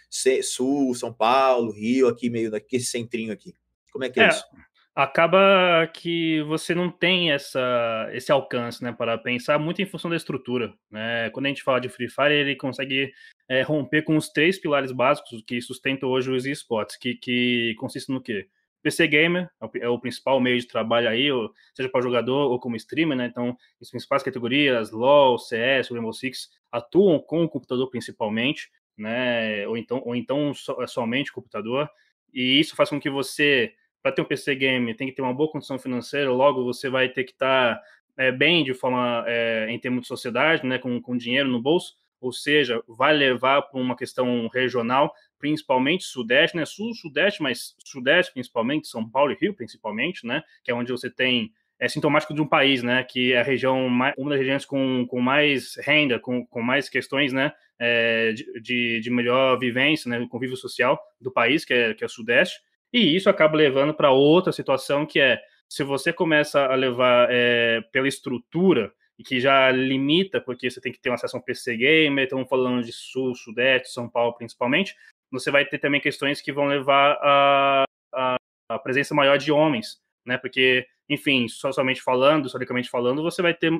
[0.43, 3.55] Sul, São Paulo, Rio, aqui meio daqui, centrinho aqui?
[3.93, 4.45] Como é que é, é isso?
[4.99, 10.17] Acaba que você não tem essa, esse alcance, né, para pensar muito em função da
[10.17, 11.31] estrutura, né?
[11.31, 13.13] Quando a gente fala de Free Fire, ele consegue
[13.49, 18.13] é, romper com os três pilares básicos que sustentam hoje os esportes, que, que consistem
[18.13, 18.49] no quê?
[18.83, 19.49] PC Gamer
[19.81, 21.29] é o é principal meio de trabalho aí,
[21.75, 23.27] seja para jogador ou como streamer, né?
[23.27, 29.65] Então, as principais categorias, LoL, CS, Rainbow Six, atuam com o computador principalmente, né?
[29.69, 31.89] Ou então, ou então so, somente computador.
[32.35, 33.73] E isso faz com que você
[34.09, 37.11] para ter um PC game tem que ter uma boa condição financeira, logo você vai
[37.11, 37.83] ter que estar tá,
[38.17, 41.95] é, bem de forma é, em termos de sociedade, né, com, com dinheiro no bolso,
[42.21, 48.33] ou seja, vai levar para uma questão regional, principalmente sudeste, né, sul, sudeste, mas sudeste
[48.33, 52.41] principalmente, São Paulo e Rio principalmente, né, que é onde você tem é sintomático de
[52.41, 56.45] um país, né, que é a região uma das regiões com, com mais renda, com,
[56.47, 61.75] com mais questões, né, é, de, de melhor vivência, né, convívio social do país, que
[61.75, 62.59] é, que é o sudeste,
[62.93, 67.83] e isso acaba levando para outra situação que é se você começa a levar é,
[67.93, 71.43] pela estrutura e que já limita, porque você tem que ter um acesso a um
[71.43, 74.95] PC gamer, estamos falando de Sul, Sudeste, São Paulo principalmente,
[75.31, 78.37] você vai ter também questões que vão levar a, a,
[78.71, 80.39] a presença maior de homens, né?
[80.39, 83.73] Porque enfim, socialmente falando, historicamente falando, você vai ter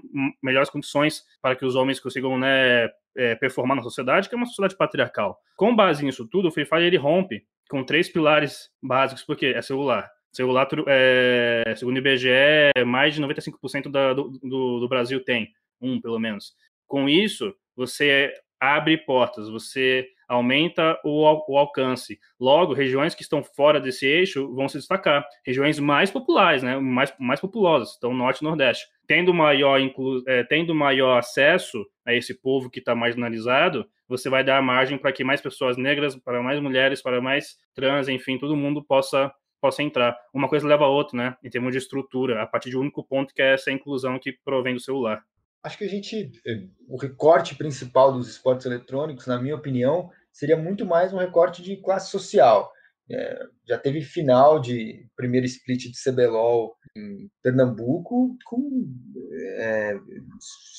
[0.43, 4.47] melhores condições para que os homens consigam né, é, performar na sociedade, que é uma
[4.47, 5.39] sociedade patriarcal.
[5.55, 9.63] Com base nisso tudo, o Free Fire ele rompe com três pilares básicos, porque é
[9.63, 10.11] celular.
[10.33, 15.51] Celular, é, segundo o IBGE, mais de 95% da, do, do, do Brasil tem,
[15.81, 16.55] um pelo menos.
[16.87, 22.19] Com isso, você abre portas, você aumenta o, o, alcance.
[22.39, 25.27] Logo, regiões que estão fora desse eixo vão se destacar.
[25.45, 28.87] Regiões mais populares, né, mais, mais populosas, então Norte e Nordeste.
[29.07, 34.45] Tendo maior, inclu, é, tendo maior acesso a esse povo que está marginalizado, você vai
[34.45, 38.57] dar margem para que mais pessoas negras, para mais mulheres, para mais trans, enfim, todo
[38.57, 40.17] mundo possa possa entrar.
[40.33, 41.37] Uma coisa leva a outra, né?
[41.43, 44.33] Em termos de estrutura, a partir de um único ponto que é essa inclusão que
[44.45, 45.25] provém do celular.
[45.63, 50.57] Acho que a gente, eh, o recorte principal dos esportes eletrônicos, na minha opinião, seria
[50.57, 52.73] muito mais um recorte de classe social.
[53.11, 58.87] É, já teve final de primeiro split de CBLOL em Pernambuco com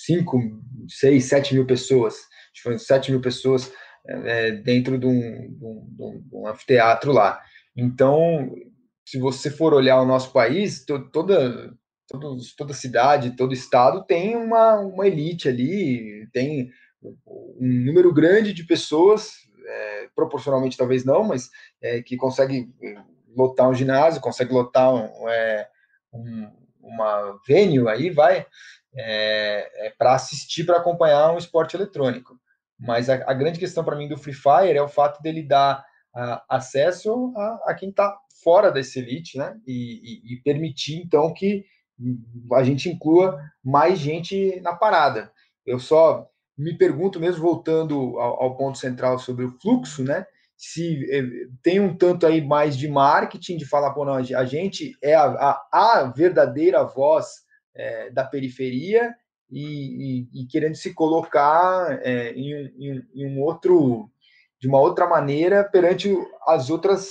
[0.05, 0.39] 5,
[0.87, 2.15] 6, 7 mil pessoas.
[2.15, 3.71] Acho que foram 7 mil pessoas
[4.07, 7.41] é, dentro de um, de, um, de um, anfiteatro lá.
[7.75, 8.53] Então,
[9.05, 11.73] se você for olhar o nosso país, to, toda,
[12.09, 18.63] todos, toda cidade, todo estado tem uma, uma elite ali, tem um número grande de
[18.63, 21.49] pessoas é, proporcionalmente talvez não, mas
[21.81, 22.95] é, que consegue é,
[23.35, 25.69] lotar um ginásio, consegue lotar um, é,
[26.11, 28.45] um, uma venue aí, vai,
[28.95, 32.39] é, é para assistir, para acompanhar um esporte eletrônico.
[32.79, 35.85] Mas a, a grande questão para mim do Free Fire é o fato dele dar
[36.13, 39.59] a, acesso a, a quem está fora desse elite, né?
[39.67, 41.65] E, e, e, permitir então que
[42.53, 45.31] a gente inclua mais gente na parada.
[45.65, 50.25] Eu só me pergunto, mesmo voltando ao, ao, ponto central sobre o fluxo, né?
[50.57, 54.97] Se eh, tem um tanto aí mais de marketing, de falar, pô, não, a gente
[55.01, 57.27] é a, a, a verdadeira voz
[57.73, 59.15] é, da periferia
[59.49, 64.09] e, e, e, querendo se colocar é, em, em, em, um outro,
[64.59, 66.13] de uma outra maneira perante
[66.45, 67.09] as outras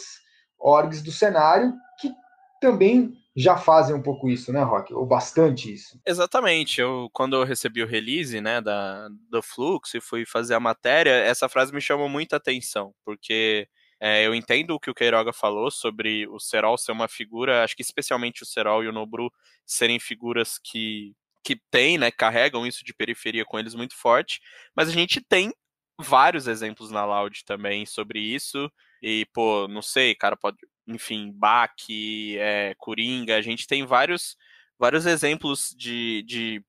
[0.58, 2.12] orgs do cenário que
[2.60, 4.92] também já fazem um pouco isso, né, Rock?
[4.92, 6.00] Ou bastante isso.
[6.04, 6.80] Exatamente.
[6.80, 11.10] Eu, quando eu recebi o release, né, da, do Fluxo e fui fazer a matéria,
[11.10, 13.68] essa frase me chamou muita atenção, porque
[14.00, 17.76] é, eu entendo o que o Queiroga falou sobre o Serol ser uma figura, acho
[17.76, 19.30] que especialmente o Serol e o Nobru
[19.64, 24.40] serem figuras que, que têm, né, carregam isso de periferia com eles muito forte,
[24.74, 25.52] mas a gente tem
[26.00, 28.68] vários exemplos na Loud também sobre isso,
[29.00, 34.36] e, pô, não sei, cara, pode, enfim, Bach, é, Coringa, a gente tem vários,
[34.78, 36.64] vários exemplos de, de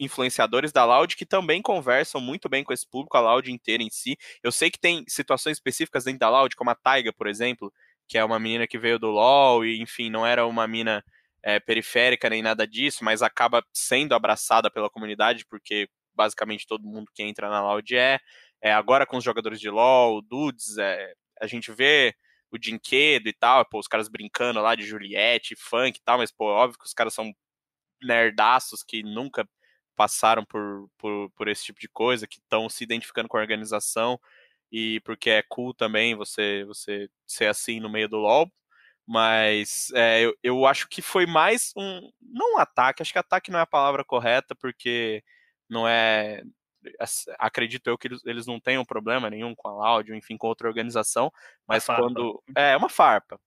[0.00, 3.90] influenciadores da Loud que também conversam muito bem com esse público, a Loud inteira em
[3.90, 4.16] si.
[4.42, 7.72] Eu sei que tem situações específicas dentro da Loud, como a Taiga, por exemplo,
[8.08, 11.04] que é uma menina que veio do LoL e, enfim, não era uma mina
[11.42, 17.10] é, periférica nem nada disso, mas acaba sendo abraçada pela comunidade, porque basicamente todo mundo
[17.12, 18.20] que entra na Loud é.
[18.62, 22.14] é agora com os jogadores de LoL, Dudes, é, a gente vê
[22.54, 26.30] o Dinquedo e tal, pô, os caras brincando lá de Juliette, funk e tal, mas,
[26.30, 27.32] pô, óbvio que os caras são
[28.02, 29.48] nerdaços que nunca
[29.96, 34.20] passaram por, por, por esse tipo de coisa, que estão se identificando com a organização
[34.70, 38.50] e porque é cool também você, você ser assim no meio do LoL,
[39.06, 43.50] mas é, eu, eu acho que foi mais um, não um ataque, acho que ataque
[43.50, 45.22] não é a palavra correta, porque
[45.68, 46.42] não é,
[47.38, 50.68] acredito eu que eles, eles não tenham problema nenhum com a Loud, enfim, com outra
[50.68, 51.30] organização,
[51.66, 52.42] mas quando.
[52.56, 53.38] É, uma farpa.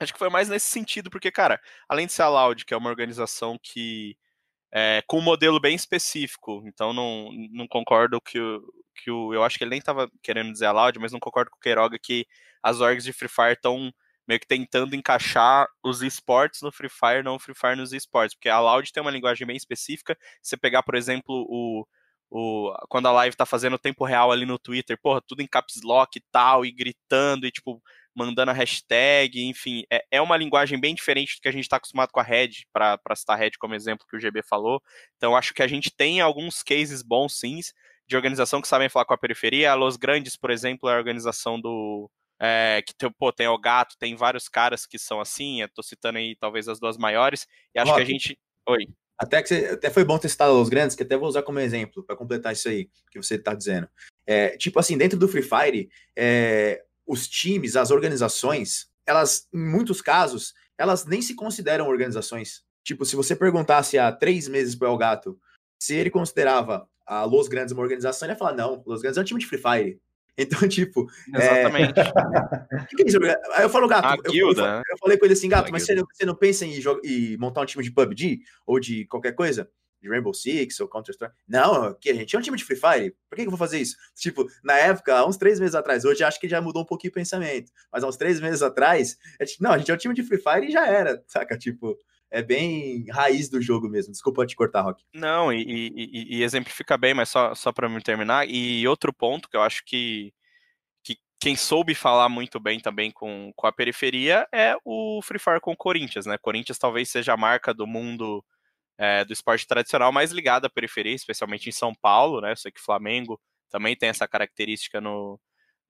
[0.00, 2.76] Acho que foi mais nesse sentido, porque, cara, além de ser a Loud, que é
[2.76, 4.16] uma organização que.
[4.74, 8.62] É, com um modelo bem específico, então não, não concordo que o,
[8.94, 9.34] que o.
[9.34, 11.60] Eu acho que ele nem estava querendo dizer a Loud, mas não concordo com o
[11.60, 12.26] Queiroga que
[12.62, 13.92] as orgs de Free Fire estão
[14.26, 18.34] meio que tentando encaixar os esportes no Free Fire, não o Free Fire nos esportes,
[18.34, 20.16] porque a Loud tem uma linguagem bem específica.
[20.40, 21.86] Você pegar, por exemplo, o
[22.32, 25.82] o, quando a live tá fazendo tempo real ali no Twitter, porra, tudo em caps
[25.84, 27.82] lock e tal, e gritando, e tipo,
[28.14, 31.76] mandando a hashtag, enfim, é, é uma linguagem bem diferente do que a gente está
[31.76, 34.82] acostumado com a Red, para citar a Red como exemplo que o GB falou.
[35.18, 37.60] Então, acho que a gente tem alguns cases bons, sim,
[38.08, 39.72] de organização que sabem falar com a periferia.
[39.72, 42.10] A Los Grandes, por exemplo, é a organização do.
[42.40, 45.82] É, que tem, pô, tem o Gato, tem vários caras que são assim, eu tô
[45.82, 48.38] citando aí talvez as duas maiores, e acho que a gente.
[48.68, 48.86] Oi.
[49.18, 51.60] Até que você, até foi bom ter citado os grandes, que até vou usar como
[51.60, 53.88] exemplo para completar isso aí que você está dizendo.
[54.26, 60.00] É, tipo assim, dentro do Free Fire, é, os times, as organizações, elas, em muitos
[60.00, 62.64] casos, elas nem se consideram organizações.
[62.84, 65.38] Tipo, se você perguntasse há três meses para o Gato
[65.78, 69.20] se ele considerava a Los Grandes uma organização, ele ia falar: não, Los Grandes é
[69.20, 70.00] um time de Free Fire.
[70.36, 71.06] Então, tipo.
[71.34, 72.00] Exatamente.
[72.00, 72.04] É...
[72.88, 73.18] que que é isso?
[73.54, 74.06] Aí eu falo, gato.
[74.06, 74.82] A eu, guilda, eu, né?
[74.90, 77.36] eu falei com ele assim, gato, mas você não, você não pensa em, jogar, em
[77.36, 78.40] montar um time de PUBG?
[78.66, 79.68] Ou de qualquer coisa?
[80.00, 81.32] De Rainbow Six ou Counter-Strike?
[81.46, 83.14] Não, que a gente é um time de Free Fire.
[83.30, 83.96] Por que, que eu vou fazer isso?
[84.16, 87.12] Tipo, na época, há uns três meses atrás, hoje acho que já mudou um pouquinho
[87.12, 87.70] o pensamento.
[87.92, 90.24] Mas há uns três meses atrás, a gente, não, a gente é um time de
[90.24, 91.56] Free Fire e já era, saca?
[91.56, 91.96] Tipo,
[92.32, 94.10] é bem raiz do jogo mesmo.
[94.10, 95.04] Desculpa te cortar, Rock.
[95.12, 98.48] Não, e, e, e exemplifica bem, mas só, só para me terminar.
[98.48, 100.32] E outro ponto que eu acho que,
[101.04, 105.60] que quem soube falar muito bem também com, com a periferia é o Free Fire
[105.60, 106.38] com o Corinthians, né?
[106.38, 108.42] Corinthians talvez seja a marca do mundo
[108.96, 112.52] é, do esporte tradicional mais ligada à periferia, especialmente em São Paulo, né?
[112.52, 115.38] Eu sei que Flamengo também tem essa característica no,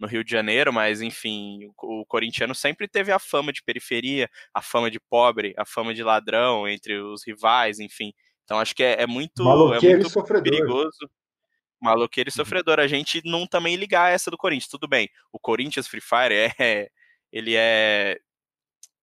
[0.02, 4.28] no Rio de Janeiro, mas enfim, o, o corintiano sempre teve a fama de periferia,
[4.52, 8.12] a fama de pobre, a fama de ladrão entre os rivais, enfim.
[8.44, 11.08] Então acho que é, é muito, é muito perigoso.
[11.80, 12.78] Maloqueiro e sofredor.
[12.80, 14.70] A gente não também ligar essa do Corinthians.
[14.70, 16.88] Tudo bem, o Corinthians Free Fire é.
[17.32, 18.18] Ele é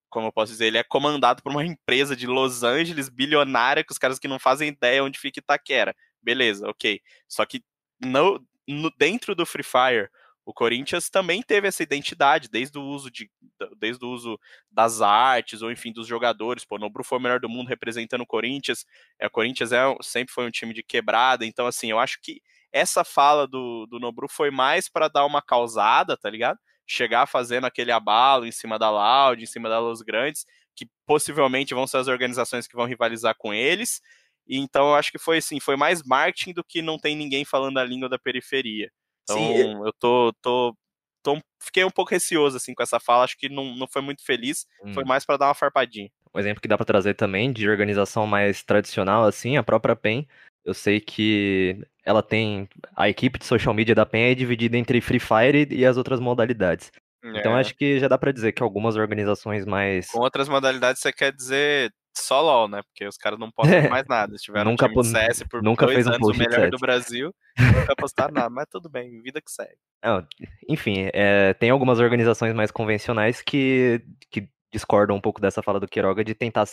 [0.08, 3.92] como eu posso dizer, ele é comandado por uma empresa de Los Angeles bilionária, com
[3.92, 5.94] os caras que não fazem ideia onde fica Itaquera.
[6.20, 7.00] Beleza, ok.
[7.28, 7.62] Só que
[8.00, 10.10] no, no, dentro do Free Fire,
[10.50, 13.30] o Corinthians também teve essa identidade, desde o uso de,
[13.78, 14.38] desde o uso
[14.70, 16.64] das artes, ou enfim, dos jogadores.
[16.64, 18.84] Pô, Nobru foi o melhor do mundo representando o Corinthians.
[19.18, 22.42] É, o Corinthians é, sempre foi um time de quebrada, então assim, eu acho que
[22.72, 26.58] essa fala do, do Nobru foi mais para dar uma causada, tá ligado?
[26.90, 31.72] chegar fazendo aquele abalo em cima da Loud, em cima da Los Grandes, que possivelmente
[31.72, 34.00] vão ser as organizações que vão rivalizar com eles.
[34.48, 37.78] Então eu acho que foi assim, foi mais marketing do que não tem ninguém falando
[37.78, 38.90] a língua da periferia.
[39.30, 39.84] Então Sim.
[39.84, 40.76] eu tô, tô,
[41.22, 44.24] tô, fiquei um pouco receoso assim com essa fala, acho que não, não foi muito
[44.24, 44.92] feliz, hum.
[44.92, 46.10] foi mais para dar uma farpadinha.
[46.34, 50.26] Um exemplo que dá para trazer também de organização mais tradicional assim, a própria PEN,
[50.64, 52.68] eu sei que ela tem.
[52.96, 56.20] A equipe de social media da PEN é dividida entre Free Fire e as outras
[56.20, 56.92] modalidades.
[57.18, 57.38] Então, é.
[57.38, 60.10] Então acho que já dá para dizer que algumas organizações mais.
[60.10, 62.82] Com outras modalidades você quer dizer só LOL, né?
[62.82, 64.32] Porque os caras não postam mais nada.
[64.32, 66.78] Eles tiveram nunca um time CS por nunca dois fez um anos, o melhor do
[66.78, 68.50] Brasil, nunca postaram nada.
[68.50, 69.76] Mas tudo bem, vida que segue.
[70.04, 70.26] Não,
[70.68, 75.88] enfim, é, tem algumas organizações mais convencionais que, que discordam um pouco dessa fala do
[75.88, 76.64] Quiroga de tentar,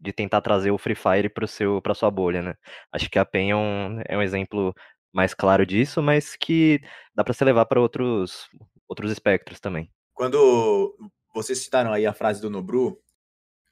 [0.00, 2.54] de tentar trazer o Free Fire para sua bolha, né?
[2.92, 4.74] Acho que a PEN é um, é um exemplo
[5.12, 6.80] mais claro disso, mas que
[7.14, 8.48] dá para se levar para outros,
[8.88, 9.88] outros espectros também.
[10.12, 10.96] Quando
[11.34, 12.98] vocês citaram aí a frase do Nobru,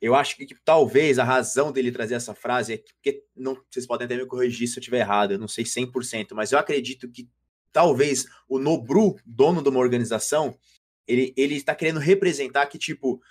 [0.02, 3.56] eu acho que, que, talvez a razão dele trazer essa frase é que, porque não,
[3.70, 6.58] vocês podem até me corrigir se eu estiver errado, eu não sei 100%, mas eu
[6.58, 7.28] acredito que
[7.72, 10.58] talvez o Nobru, dono de uma organização,
[11.06, 13.22] ele, ele está querendo representar que, tipo,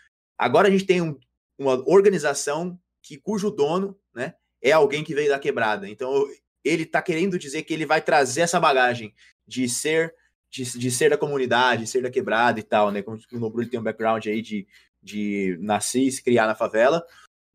[0.42, 1.16] Agora a gente tem um,
[1.56, 5.88] uma organização que cujo dono, né, é alguém que veio da quebrada.
[5.88, 6.28] Então
[6.64, 9.14] ele está querendo dizer que ele vai trazer essa bagagem
[9.46, 10.16] de ser
[10.50, 13.04] de, de ser da comunidade, de ser da quebrada e tal, né?
[13.04, 14.68] Como o Nobru tem um background aí de,
[15.02, 17.04] de nascer e se criar na favela,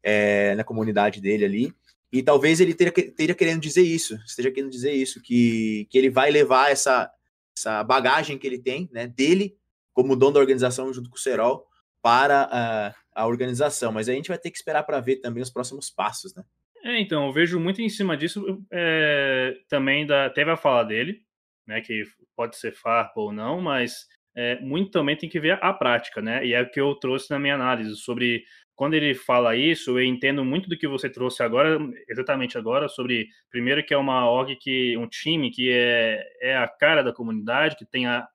[0.02, 1.74] é, na comunidade dele ali.
[2.12, 6.30] E talvez ele esteja, querendo dizer isso, esteja querendo dizer isso, que, que ele vai
[6.30, 7.10] levar essa,
[7.56, 9.56] essa bagagem que ele tem, né, dele,
[9.92, 11.66] como dono da organização junto com o Serol,
[12.00, 13.92] para a, a organização.
[13.92, 16.44] Mas a gente vai ter que esperar para ver também os próximos passos, né?
[16.84, 20.30] É, então, eu vejo muito em cima disso é, também da.
[20.30, 21.22] Teve a fala dele,
[21.66, 21.80] né?
[21.80, 22.04] Que
[22.36, 24.06] pode ser farpa ou não, mas
[24.36, 26.46] é, muito também tem que ver a prática, né?
[26.46, 28.44] E é o que eu trouxe na minha análise sobre
[28.74, 33.28] quando ele fala isso, eu entendo muito do que você trouxe agora, exatamente agora, sobre
[33.50, 37.76] primeiro que é uma org que um time que é, é a cara da comunidade,
[37.76, 38.28] que tem a,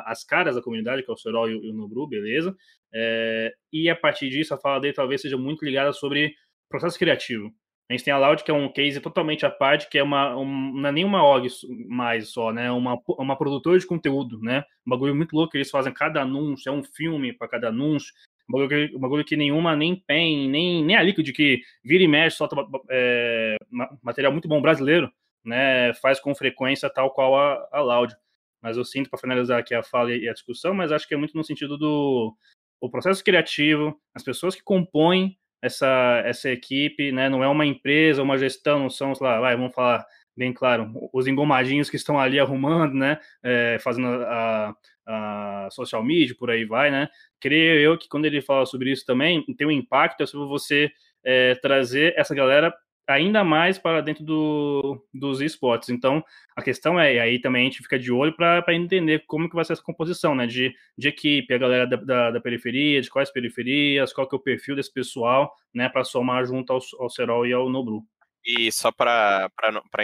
[0.00, 2.54] as caras da comunidade, que é o Sorol e o Nobru, beleza?
[2.92, 6.34] É, e a partir disso, a fala dele talvez seja muito ligada sobre
[6.68, 7.50] processo criativo.
[7.88, 10.36] A gente tem a Loud, que é um case totalmente à parte, que é uma,
[10.36, 11.48] um, não é nenhuma org
[11.88, 12.70] mais só, né?
[12.70, 14.62] Uma, uma produtora de conteúdo, né?
[14.86, 18.12] Um bagulho muito louco, eles fazem cada anúncio, é um filme para cada anúncio.
[18.46, 22.04] Um bagulho, que, um bagulho que nenhuma, nem PEN, nem, nem a Liquid, que vira
[22.04, 22.56] e mexe, solta
[22.90, 23.56] é,
[24.02, 25.10] material muito bom brasileiro,
[25.42, 25.94] né?
[25.94, 28.14] Faz com frequência tal qual a, a Loud.
[28.60, 31.16] Mas eu sinto, para finalizar aqui a fala e a discussão, mas acho que é
[31.16, 32.36] muito no sentido do
[32.80, 37.28] o processo criativo, as pessoas que compõem essa, essa equipe, né?
[37.28, 40.04] Não é uma empresa, uma gestão, não são, lá, vai, vamos falar
[40.36, 43.18] bem claro, os engomadinhos que estão ali arrumando, né?
[43.42, 44.74] É, fazendo a,
[45.06, 47.08] a, social media, por aí vai, né?
[47.40, 50.90] Creio eu que quando ele fala sobre isso também, tem um impacto é sobre você
[51.24, 52.72] é, trazer essa galera
[53.08, 55.88] ainda mais para dentro do, dos esportes.
[55.88, 56.22] Então,
[56.54, 59.64] a questão é, aí também a gente fica de olho para entender como que vai
[59.64, 63.32] ser essa composição, né, de, de equipe, a galera da, da, da, periferia, de quais
[63.32, 67.46] periferias, qual que é o perfil desse pessoal, né, para somar junto ao, ao Serol
[67.46, 68.02] e ao Nobru.
[68.44, 69.50] E só para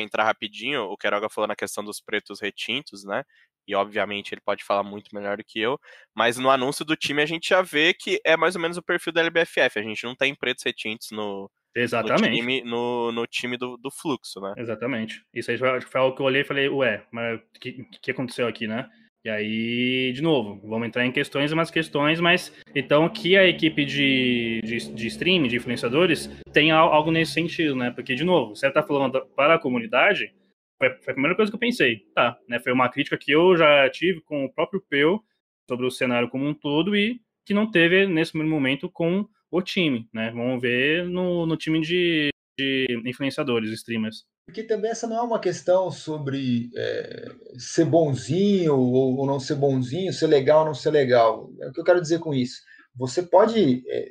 [0.00, 3.22] entrar rapidinho, o Queiroga falou na questão dos pretos retintos, né?
[3.66, 5.80] e obviamente ele pode falar muito melhor do que eu,
[6.14, 8.82] mas no anúncio do time a gente já vê que é mais ou menos o
[8.82, 9.78] perfil da LBFF.
[9.78, 12.30] A gente não tem pretos retintos no, Exatamente.
[12.30, 14.54] no time, no, no time do, do fluxo, né?
[14.56, 15.22] Exatamente.
[15.34, 18.10] Isso aí foi, foi algo que eu olhei e falei, ué, mas o que, que
[18.10, 18.88] aconteceu aqui, né?
[19.24, 23.46] E aí, de novo, vamos entrar em questões e mais questões, mas então que a
[23.46, 27.90] equipe de, de, de streaming, de influenciadores, tenha algo nesse sentido, né?
[27.90, 30.30] Porque, de novo, você está falando para a comunidade,
[30.78, 32.04] foi, foi, a primeira coisa que eu pensei.
[32.14, 32.60] Tá, né?
[32.60, 35.18] Foi uma crítica que eu já tive com o próprio Peu
[35.66, 39.62] sobre o cenário como um todo e que não teve nesse primeiro momento com o
[39.62, 40.32] time, né?
[40.32, 42.28] Vamos ver no, no time de,
[42.58, 44.24] de influenciadores, streamers.
[44.46, 49.54] Porque também essa não é uma questão sobre é, ser bonzinho ou, ou, não ser
[49.54, 51.50] bonzinho, ser legal ou não ser legal.
[51.60, 52.62] É o que eu quero dizer com isso.
[52.96, 54.08] Você pode é,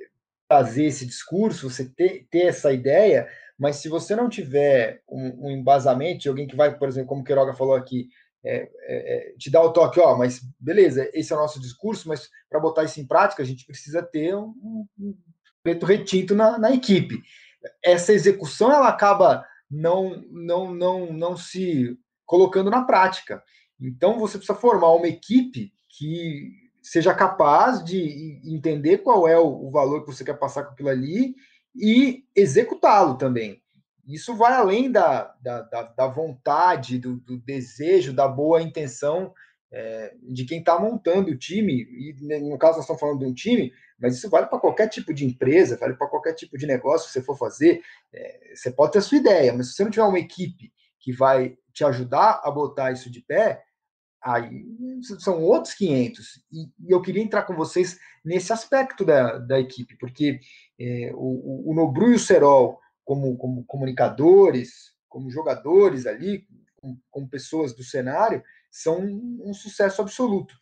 [0.48, 3.28] fazer esse discurso, você ter, ter, essa ideia,
[3.60, 7.24] mas se você não tiver um, um embasamento alguém que vai, por exemplo, como o
[7.24, 8.08] Queiroga falou aqui,
[8.46, 12.08] é, é, é te dá o toque, ó, mas beleza, esse é o nosso discurso,
[12.08, 15.16] mas para botar isso em prática, a gente precisa ter um, um
[15.64, 17.24] preto retinto na, na equipe.
[17.84, 23.42] Essa execução, ela acaba não, não, não, não se colocando na prática.
[23.80, 26.52] Então você precisa formar uma equipe que
[26.82, 31.34] seja capaz de entender qual é o, valor que você quer passar com aquilo ali
[31.76, 33.62] e executá-lo também.
[34.06, 39.34] Isso vai além da, da, da, da vontade, do, do, desejo, da boa intenção
[39.74, 41.74] é, de quem está montando o time.
[41.74, 45.14] E no caso, nós estamos falando de um time mas isso vale para qualquer tipo
[45.14, 47.82] de empresa, vale para qualquer tipo de negócio que você for fazer.
[48.14, 51.14] É, você pode ter a sua ideia, mas se você não tiver uma equipe que
[51.14, 53.64] vai te ajudar a botar isso de pé,
[54.22, 54.66] aí
[55.20, 56.44] são outros 500.
[56.52, 60.38] E, e eu queria entrar com vocês nesse aspecto da, da equipe, porque
[60.78, 66.46] é, o, o Nobru e o Serol, como, como comunicadores, como jogadores ali,
[66.76, 68.44] como, como pessoas do cenário,
[68.74, 70.54] são um sucesso absoluto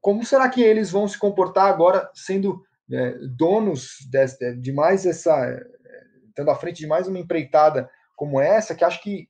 [0.00, 5.58] como será que eles vão se comportar agora sendo é, donos de, de mais essa,
[6.28, 9.28] estando à frente de mais uma empreitada como essa, que acho que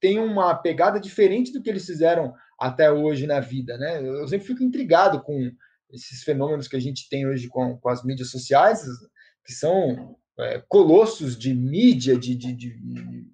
[0.00, 4.00] tem uma pegada diferente do que eles fizeram até hoje na vida, né?
[4.06, 5.50] Eu sempre fico intrigado com
[5.90, 8.82] esses fenômenos que a gente tem hoje com, com as mídias sociais,
[9.44, 12.78] que são é, colossos de mídia, de, de, de,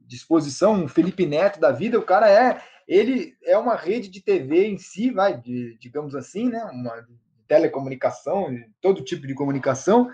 [0.07, 4.23] de exposição, um Felipe Neto da vida, o cara é ele é uma rede de
[4.23, 7.07] TV em si, vai, de, digamos assim, né, uma
[7.47, 8.49] telecomunicação,
[8.81, 10.11] todo tipo de comunicação,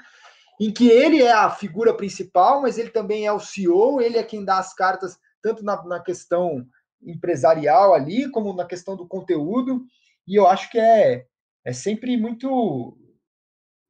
[0.60, 4.24] em que ele é a figura principal, mas ele também é o CEO, ele é
[4.24, 6.66] quem dá as cartas tanto na, na questão
[7.00, 9.84] empresarial ali, como na questão do conteúdo,
[10.26, 11.26] e eu acho que é,
[11.64, 12.98] é sempre muito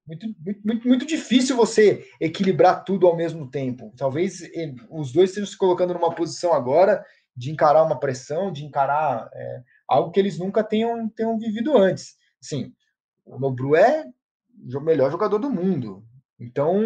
[0.06, 0.26] muito,
[0.62, 3.90] muito, muito difícil você equilibrar tudo ao mesmo tempo.
[3.96, 4.42] Talvez
[4.90, 7.02] os dois estejam se colocando numa posição agora
[7.36, 12.16] de encarar uma pressão, de encarar é, algo que eles nunca tenham, tenham vivido antes.
[12.40, 12.72] Sim,
[13.24, 14.04] o Nobru é
[14.74, 16.04] o melhor jogador do mundo.
[16.38, 16.80] Então,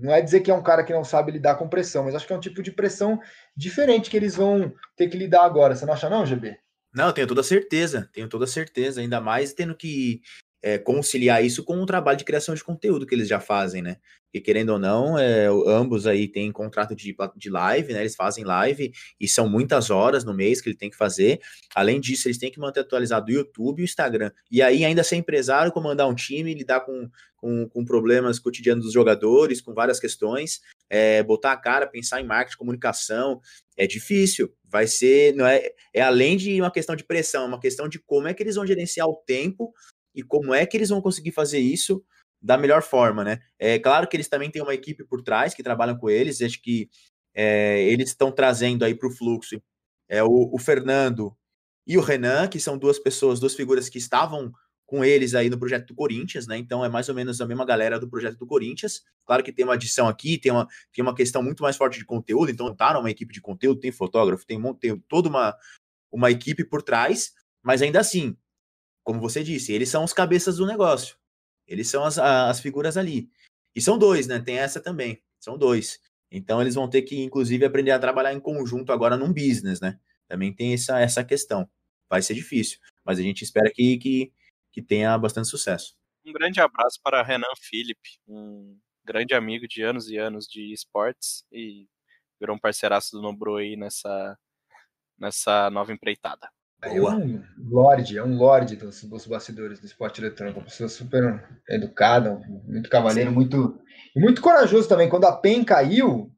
[0.00, 2.26] não é dizer que é um cara que não sabe lidar com pressão, mas acho
[2.26, 3.18] que é um tipo de pressão
[3.56, 5.74] diferente que eles vão ter que lidar agora.
[5.74, 6.58] Você não acha, não, GB?
[6.94, 10.20] Não, tenho toda certeza, tenho toda certeza, ainda mais tendo que
[10.62, 13.96] é, conciliar isso com o trabalho de criação de conteúdo que eles já fazem, né?
[14.32, 18.00] E querendo ou não, é, ambos aí têm contrato de, de live, né?
[18.00, 21.40] Eles fazem live e são muitas horas no mês que ele tem que fazer.
[21.74, 24.30] Além disso, eles têm que manter atualizado o YouTube e o Instagram.
[24.50, 28.94] E aí, ainda ser empresário, comandar um time, lidar com, com, com problemas cotidianos dos
[28.94, 33.40] jogadores, com várias questões, é, botar a cara, pensar em marketing, comunicação,
[33.76, 34.52] é difícil.
[34.64, 37.98] Vai ser, não é, é além de uma questão de pressão, é uma questão de
[37.98, 39.72] como é que eles vão gerenciar o tempo
[40.14, 42.04] e como é que eles vão conseguir fazer isso
[42.40, 43.40] da melhor forma, né?
[43.58, 46.60] É claro que eles também têm uma equipe por trás que trabalham com eles, acho
[46.62, 46.88] que
[47.34, 49.60] é, eles estão trazendo aí para o fluxo
[50.10, 51.36] é, o, Fernando
[51.86, 54.52] e o Renan, que são duas pessoas, duas figuras que estavam
[54.84, 56.58] com eles aí no projeto do Corinthians, né?
[56.58, 59.02] Então é mais ou menos a mesma galera do projeto do Corinthians.
[59.24, 62.04] Claro que tem uma adição aqui, tem uma, tem uma questão muito mais forte de
[62.04, 65.56] conteúdo, então tá uma equipe de conteúdo, tem fotógrafo, tem, tem toda uma,
[66.10, 67.32] uma equipe por trás,
[67.62, 68.36] mas ainda assim,
[69.04, 71.16] como você disse, eles são os cabeças do negócio.
[71.70, 73.30] Eles são as, as figuras ali.
[73.74, 74.40] E são dois, né?
[74.40, 75.22] Tem essa também.
[75.38, 76.00] São dois.
[76.28, 79.98] Então eles vão ter que, inclusive, aprender a trabalhar em conjunto agora num business, né?
[80.26, 81.70] Também tem essa, essa questão.
[82.08, 84.32] Vai ser difícil, mas a gente espera que, que,
[84.72, 85.96] que tenha bastante sucesso.
[86.26, 91.44] Um grande abraço para Renan Felipe, um grande amigo de anos e anos de esportes
[91.52, 91.88] e
[92.40, 94.36] virou um parceiraço do Nobro aí nessa,
[95.16, 96.50] nessa nova empreitada.
[96.82, 101.42] É um lorde, é um lorde dos, dos bastidores do esporte eletrônico, uma pessoa super
[101.68, 103.78] educada, muito cavaleiro, muito
[104.16, 105.08] e muito corajoso também.
[105.08, 106.32] Quando a PEN caiu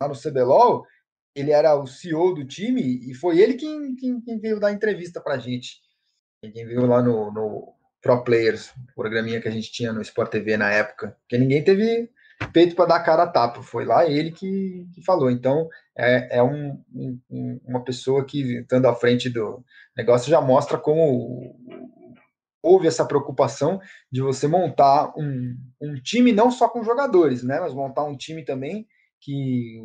[0.00, 0.86] lá no CBLOL,
[1.34, 5.20] ele era o CEO do time e foi ele quem, quem, quem veio dar entrevista
[5.20, 5.80] pra gente.
[6.42, 10.56] Ninguém viu lá no, no Pro Players, programinha que a gente tinha no Sport TV
[10.56, 12.08] na época, porque ninguém teve
[12.52, 15.30] peito para dar cara a tapa, foi lá ele que, que falou.
[15.30, 19.64] Então, é, é um, um, uma pessoa que, estando à frente do
[19.96, 21.56] negócio, já mostra como
[22.62, 23.80] houve essa preocupação
[24.10, 28.44] de você montar um, um time não só com jogadores, né, mas montar um time
[28.44, 28.86] também
[29.20, 29.80] que,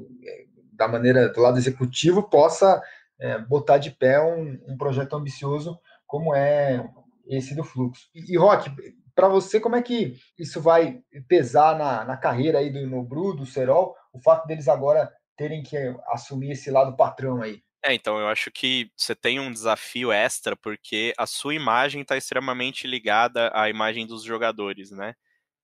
[0.74, 2.82] da maneira do lado executivo, possa
[3.20, 6.88] é, botar de pé um, um projeto ambicioso como é
[7.28, 8.10] esse do fluxo.
[8.14, 8.70] E, e Rock,
[9.16, 13.46] para você, como é que isso vai pesar na, na carreira aí do Nobru, do
[13.46, 17.62] Serol, o fato deles agora terem que assumir esse lado patrão aí?
[17.86, 22.16] É, então eu acho que você tem um desafio extra porque a sua imagem está
[22.16, 25.14] extremamente ligada à imagem dos jogadores, né?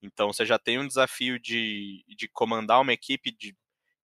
[0.01, 3.55] Então você já tem um desafio de, de comandar uma equipe de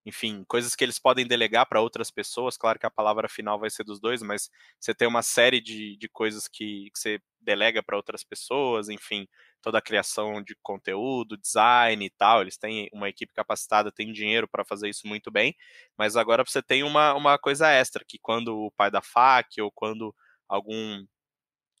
[0.06, 2.56] enfim, coisas que eles podem delegar para outras pessoas.
[2.56, 4.48] Claro que a palavra final vai ser dos dois, mas
[4.78, 9.26] você tem uma série de, de coisas que, que você delega para outras pessoas, enfim,
[9.60, 12.42] toda a criação de conteúdo, design e tal.
[12.42, 15.56] Eles têm uma equipe capacitada, tem dinheiro para fazer isso muito bem,
[15.98, 19.72] mas agora você tem uma, uma coisa extra, que quando o pai da FAC ou
[19.72, 20.14] quando
[20.48, 21.04] algum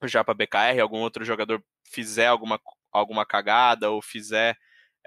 [0.04, 2.60] já para BKR, algum outro jogador fizer alguma,
[2.92, 4.56] alguma cagada ou fizer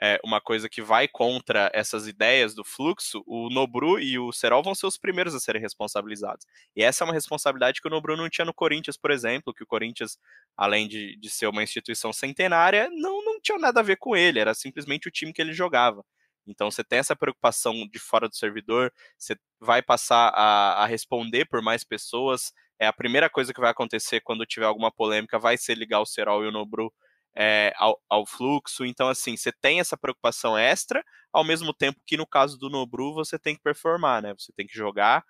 [0.02, 4.64] é, uma coisa que vai contra essas ideias do fluxo, o Nobru e o Serol
[4.64, 6.46] vão ser os primeiros a serem responsabilizados.
[6.76, 9.64] E essa é uma responsabilidade que o Nobru não tinha no Corinthians, por exemplo, que
[9.64, 10.18] o Corinthians,
[10.56, 14.40] além de, de ser uma instituição centenária, não, não tinha nada a ver com ele,
[14.40, 16.04] era simplesmente o time que ele jogava.
[16.48, 21.46] Então você tem essa preocupação de fora do servidor, você vai passar a, a responder
[21.46, 22.54] por mais pessoas.
[22.80, 26.06] É a primeira coisa que vai acontecer quando tiver alguma polêmica, vai ser ligar o
[26.06, 26.92] Serol e o Nobru
[27.36, 28.86] é, ao, ao, fluxo.
[28.86, 33.14] Então, assim, você tem essa preocupação extra, ao mesmo tempo que no caso do Nobru
[33.14, 34.34] você tem que performar, né?
[34.38, 35.24] Você tem que jogar,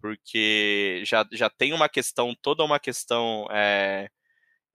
[0.00, 3.46] porque já, já tem uma questão, toda uma questão.
[3.50, 4.08] É,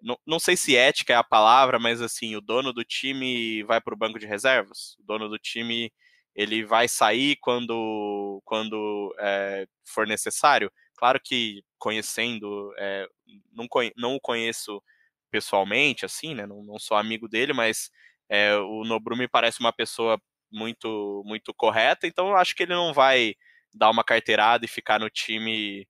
[0.02, 3.82] não, não sei se ética é a palavra, mas assim, o dono do time vai
[3.82, 4.96] para o banco de reservas.
[5.00, 5.92] O dono do time
[6.36, 10.72] ele vai sair quando, quando é, for necessário.
[10.96, 13.08] Claro que conhecendo, é,
[13.54, 13.68] não,
[13.98, 14.82] não o conheço
[15.30, 16.46] pessoalmente, assim, né?
[16.46, 17.90] Não, não sou amigo dele, mas
[18.30, 20.22] é, o Nobru me parece uma pessoa
[20.52, 23.36] muito, muito correta, então eu acho que ele não vai
[23.74, 25.88] dar uma carteirada e ficar no time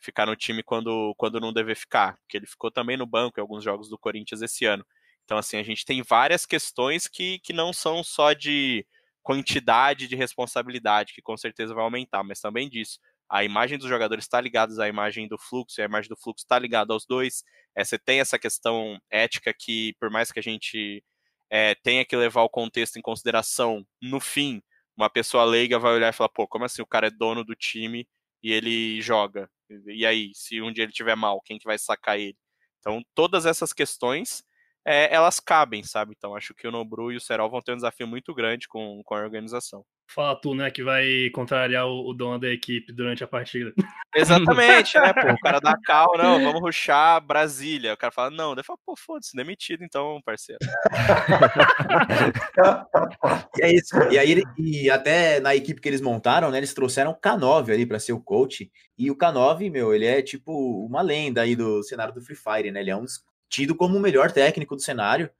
[0.00, 3.42] ficar no time quando, quando não dever ficar, porque ele ficou também no banco em
[3.42, 4.84] alguns jogos do Corinthians esse ano.
[5.24, 8.86] Então, assim, a gente tem várias questões que, que não são só de
[9.22, 12.98] quantidade de responsabilidade, que com certeza vai aumentar, mas também disso
[13.30, 16.44] a imagem dos jogadores está ligada à imagem do fluxo, e a imagem do fluxo
[16.44, 17.44] está ligada aos dois.
[17.76, 21.04] É, você tem essa questão ética que, por mais que a gente
[21.48, 24.60] é, tenha que levar o contexto em consideração, no fim,
[24.96, 27.54] uma pessoa leiga vai olhar e falar, pô, como assim o cara é dono do
[27.54, 28.06] time
[28.42, 29.48] e ele joga?
[29.86, 32.36] E aí, se um dia ele tiver mal, quem que vai sacar ele?
[32.80, 34.42] Então, todas essas questões,
[34.84, 36.14] é, elas cabem, sabe?
[36.16, 39.02] Então, acho que o Nobru e o Serol vão ter um desafio muito grande com,
[39.04, 39.84] com a organização.
[40.12, 43.72] Fala tu, né, que vai contrariar o, o dono da equipe durante a partida.
[44.14, 47.94] Exatamente, né, pô, o cara dá cal, não, vamos ruxar Brasília.
[47.94, 50.58] O cara fala, não, daí fala, pô, foda-se, demitido então, parceiro.
[53.56, 53.96] e é isso.
[54.10, 57.86] E aí, e até na equipe que eles montaram, né, eles trouxeram o K9 ali
[57.86, 58.68] para ser o coach.
[58.98, 60.52] E o K9, meu, ele é tipo
[60.86, 62.80] uma lenda aí do cenário do Free Fire, né?
[62.80, 63.04] Ele é um
[63.48, 65.30] tido como o melhor técnico do cenário.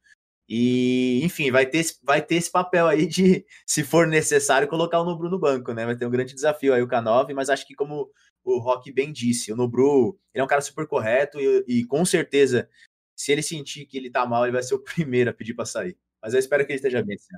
[0.53, 5.05] E, enfim, vai ter, vai ter esse papel aí de, se for necessário, colocar o
[5.05, 5.85] Nobru no banco, né?
[5.85, 8.11] Vai ter um grande desafio aí o K9, mas acho que como
[8.43, 12.03] o Rock bem disse, o Nobru, ele é um cara super correto e, e com
[12.03, 12.67] certeza,
[13.15, 15.63] se ele sentir que ele tá mal, ele vai ser o primeiro a pedir para
[15.63, 15.97] sair.
[16.21, 17.33] Mas eu espero que ele esteja bem, sim.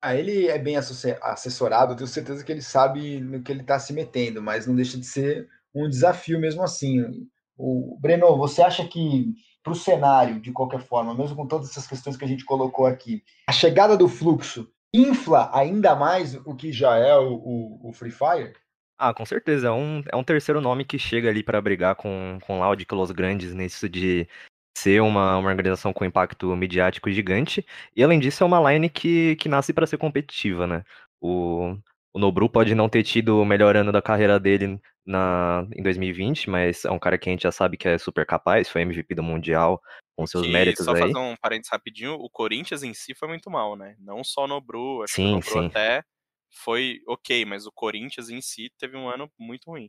[0.00, 3.92] Ah, ele é bem assessorado, tenho certeza que ele sabe no que ele está se
[3.92, 7.28] metendo, mas não deixa de ser um desafio mesmo assim.
[7.56, 11.86] O Breno, você acha que para o cenário, de qualquer forma, mesmo com todas essas
[11.86, 16.72] questões que a gente colocou aqui, a chegada do fluxo infla ainda mais o que
[16.72, 18.52] já é o, o, o Free Fire?
[18.98, 19.68] Ah, com certeza.
[19.68, 22.94] É um, é um terceiro nome que chega ali para brigar com, com Loud e
[22.94, 24.28] Los Grandes nisso de
[24.76, 27.66] ser uma, uma organização com impacto midiático gigante.
[27.96, 30.84] E além disso, é uma line que, que nasce para ser competitiva, né?
[31.20, 31.76] O,
[32.14, 36.50] o Nobru pode não ter tido o melhor ano da carreira dele na, em 2020,
[36.50, 39.14] mas é um cara que a gente já sabe que é super capaz, foi MVP
[39.14, 39.80] do Mundial,
[40.14, 40.98] com seus que, méritos só aí.
[40.98, 43.96] Só fazer um parênteses rapidinho, o Corinthians em si foi muito mal, né?
[43.98, 45.66] Não só o Nobru, acho sim, que o Nobru sim.
[45.66, 46.04] até
[46.50, 49.88] foi ok, mas o Corinthians em si teve um ano muito ruim.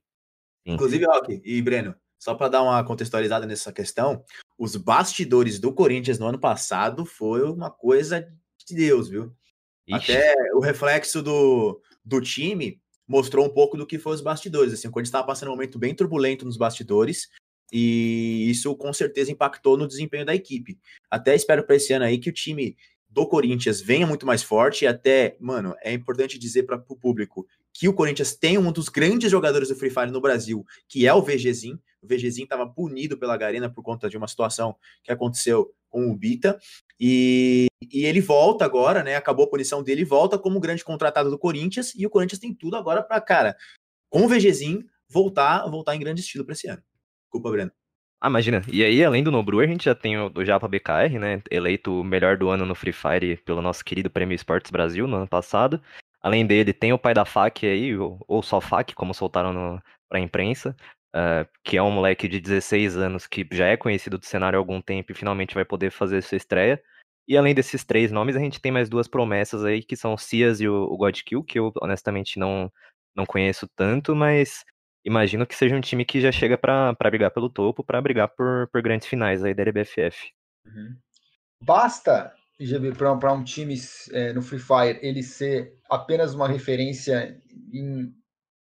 [0.65, 4.23] Inclusive, Rock e Breno, só para dar uma contextualizada nessa questão,
[4.57, 8.21] os bastidores do Corinthians no ano passado foi uma coisa
[8.65, 9.35] de Deus, viu?
[9.85, 10.13] Ixi.
[10.13, 14.73] Até o reflexo do, do time mostrou um pouco do que foi os bastidores.
[14.73, 17.29] Assim, o Corinthians estava passando um momento bem turbulento nos bastidores
[17.71, 20.77] E isso com certeza impactou no desempenho da equipe.
[21.09, 22.77] Até espero para esse ano aí que o time
[23.09, 27.47] do Corinthians venha muito mais forte e até, mano, é importante dizer para o público
[27.71, 31.13] que o Corinthians tem um dos grandes jogadores do Free Fire no Brasil, que é
[31.13, 31.79] o VGzinho.
[32.01, 36.15] O VGzinho estava punido pela Garena por conta de uma situação que aconteceu com o
[36.15, 36.59] Bita.
[37.05, 39.17] E, e ele volta agora, né?
[39.17, 41.93] Acabou a punição dele, volta como grande contratado do Corinthians.
[41.97, 43.57] E o Corinthians tem tudo agora para, cara,
[44.09, 46.81] com o VGzinho, voltar, voltar em grande estilo para esse ano.
[47.23, 47.71] Desculpa, Breno.
[48.21, 48.61] Ah, imagina.
[48.71, 51.41] E aí, além do Nobru, a gente já tem o do Japa BKR, né?
[51.51, 55.17] Eleito o melhor do ano no Free Fire pelo nosso querido Prêmio Esportes Brasil no
[55.17, 55.81] ano passado.
[56.21, 60.21] Além dele, tem o pai da FAC aí, ou só FAC, como soltaram no, pra
[60.21, 60.73] imprensa,
[61.13, 64.61] uh, que é um moleque de 16 anos que já é conhecido do cenário há
[64.61, 66.81] algum tempo e finalmente vai poder fazer sua estreia.
[67.27, 70.17] E além desses três nomes, a gente tem mais duas promessas aí, que são o
[70.17, 72.71] Cias e o, Godkill, que eu honestamente não,
[73.15, 74.65] não conheço tanto, mas
[75.05, 78.67] imagino que seja um time que já chega para brigar pelo topo, para brigar por,
[78.71, 80.31] por grandes finais aí da LBFF.
[80.65, 80.97] Uhum.
[81.61, 83.75] Basta, GB, para um time
[84.11, 87.39] é, no Free Fire ele ser apenas uma referência
[87.73, 88.13] em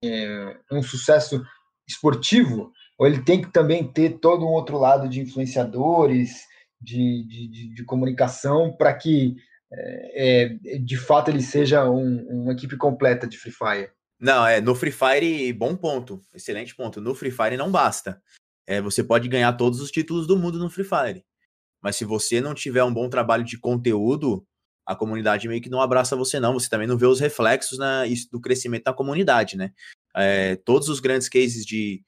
[0.04, 1.42] é, um sucesso
[1.88, 6.46] esportivo, ou ele tem que também ter todo um outro lado de influenciadores,
[6.80, 9.36] de, de, de comunicação, para que
[9.72, 13.90] é, é, de fato ele seja um, uma equipe completa de Free Fire?
[14.18, 17.00] Não, é no Free Fire, bom ponto, excelente ponto.
[17.00, 18.20] No Free Fire não basta.
[18.66, 21.24] É, você pode ganhar todos os títulos do mundo no Free Fire,
[21.82, 24.46] mas se você não tiver um bom trabalho de conteúdo,
[24.86, 26.54] a comunidade meio que não abraça você, não.
[26.54, 29.72] Você também não vê os reflexos na, do crescimento da comunidade, né?
[30.14, 32.02] É, todos os grandes cases de,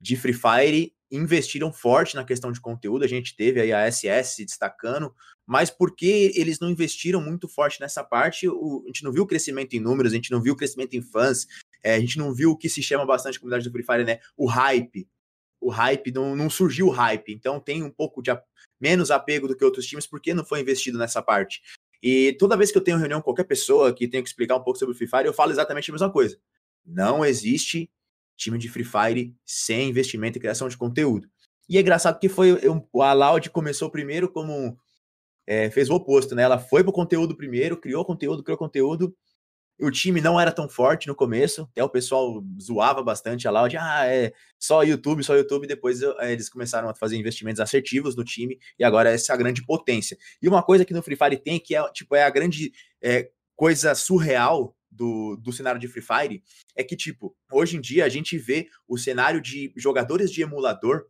[0.00, 3.04] de Free Fire investiram forte na questão de conteúdo.
[3.04, 5.14] A gente teve aí a SS se destacando,
[5.46, 9.26] mas porque eles não investiram muito forte nessa parte, o, a gente não viu o
[9.26, 11.46] crescimento em números, a gente não viu o crescimento em fãs,
[11.82, 14.20] é, a gente não viu o que se chama bastante comunidade do Free Fire, né?
[14.36, 15.08] O hype.
[15.60, 17.32] O hype, não, não surgiu o hype.
[17.32, 18.42] Então tem um pouco de a,
[18.80, 21.62] menos apego do que outros times, porque não foi investido nessa parte.
[22.02, 24.62] E toda vez que eu tenho reunião com qualquer pessoa que tenha que explicar um
[24.62, 26.38] pouco sobre o Free Fire, eu falo exatamente a mesma coisa.
[26.84, 27.90] Não existe
[28.36, 31.28] time de Free Fire sem investimento e criação de conteúdo.
[31.68, 32.60] E é engraçado que foi
[33.00, 34.76] a Loud começou primeiro como
[35.46, 36.42] é, fez o oposto, né?
[36.42, 39.14] Ela foi pro conteúdo primeiro, criou conteúdo, criou conteúdo.
[39.80, 43.76] O time não era tão forte no começo, até o pessoal zoava bastante a Loud,
[43.76, 45.66] ah, é só YouTube, só YouTube.
[45.66, 49.36] Depois é, eles começaram a fazer investimentos assertivos no time e agora essa é a
[49.36, 50.16] grande potência.
[50.40, 52.72] E uma coisa que no Free Fire tem que é tipo é a grande
[53.02, 56.42] é, coisa surreal do, do cenário de Free Fire
[56.74, 61.06] é que, tipo, hoje em dia a gente vê o cenário de jogadores de emulador,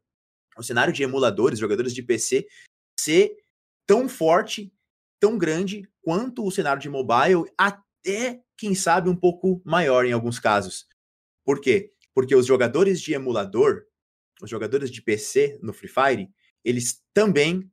[0.57, 2.47] o cenário de emuladores, jogadores de PC,
[2.99, 3.37] ser
[3.87, 4.73] tão forte,
[5.21, 10.39] tão grande quanto o cenário de mobile, até, quem sabe, um pouco maior em alguns
[10.39, 10.87] casos.
[11.45, 11.93] Por quê?
[12.15, 13.85] Porque os jogadores de emulador,
[14.41, 16.31] os jogadores de PC no Free Fire,
[16.65, 17.71] eles também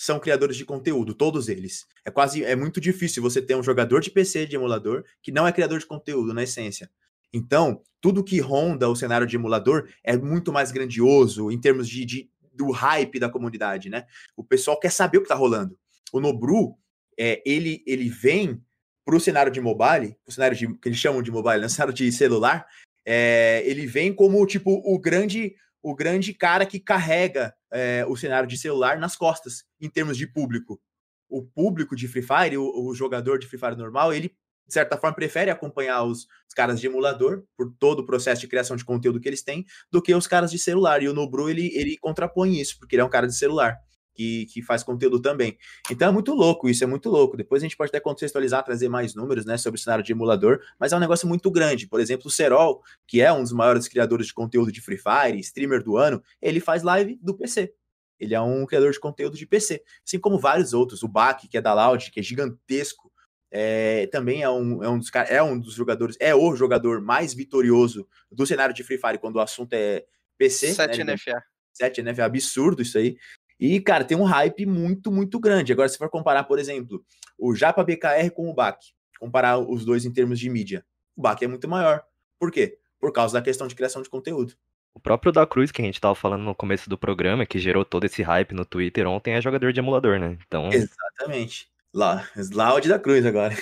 [0.00, 1.84] são criadores de conteúdo, todos eles.
[2.04, 5.44] É quase é muito difícil você ter um jogador de PC de emulador que não
[5.44, 6.88] é criador de conteúdo na essência.
[7.32, 12.04] Então, tudo que ronda o cenário de emulador é muito mais grandioso em termos de,
[12.04, 14.06] de do hype da comunidade, né?
[14.36, 15.76] O pessoal quer saber o que tá rolando.
[16.12, 16.76] O Nobru,
[17.18, 18.62] é, ele, ele vem
[19.04, 21.66] pro cenário de mobile, o cenário de, que eles chamam de mobile, né?
[21.68, 22.64] cenário de celular,
[23.04, 28.48] é, ele vem como, tipo, o grande o grande cara que carrega é, o cenário
[28.48, 30.80] de celular nas costas, em termos de público.
[31.28, 34.34] O público de Free Fire, o, o jogador de Free Fire normal, ele,
[34.66, 38.48] de certa forma, prefere acompanhar os, os, caras de emulador, por todo o processo de
[38.48, 41.02] criação de conteúdo que eles têm, do que os caras de celular.
[41.02, 43.78] E o Nobru, ele, ele contrapõe isso, porque ele é um cara de celular
[44.18, 45.56] que, que faz conteúdo também.
[45.88, 47.36] Então é muito louco, isso é muito louco.
[47.36, 50.60] Depois a gente pode até contextualizar, trazer mais números né, sobre o cenário de emulador,
[50.76, 51.86] mas é um negócio muito grande.
[51.86, 55.38] Por exemplo, o Serol, que é um dos maiores criadores de conteúdo de Free Fire,
[55.38, 57.72] streamer do ano, ele faz live do PC.
[58.18, 61.04] Ele é um criador de conteúdo de PC, assim como vários outros.
[61.04, 63.12] O Bak, que é da Loud, que é gigantesco,
[63.52, 67.32] é, também é um, é, um dos, é um dos jogadores, é o jogador mais
[67.32, 70.04] vitorioso do cenário de Free Fire quando o assunto é
[70.36, 70.74] PC.
[70.74, 71.14] 7 né?
[71.14, 71.40] NFA.
[71.78, 73.16] 7 NFA, absurdo isso aí.
[73.58, 75.72] E, cara, tem um hype muito, muito grande.
[75.72, 77.04] Agora, se for comparar, por exemplo,
[77.36, 78.78] o Japa BKR com o BAC,
[79.18, 80.84] comparar os dois em termos de mídia,
[81.16, 82.02] o BAC é muito maior.
[82.38, 82.78] Por quê?
[83.00, 84.54] Por causa da questão de criação de conteúdo.
[84.94, 87.84] O próprio da Cruz, que a gente estava falando no começo do programa, que gerou
[87.84, 90.38] todo esse hype no Twitter ontem, é jogador de emulador, né?
[90.46, 90.68] Então...
[90.72, 91.68] Exatamente.
[91.92, 93.54] Lá, Loud da Cruz agora.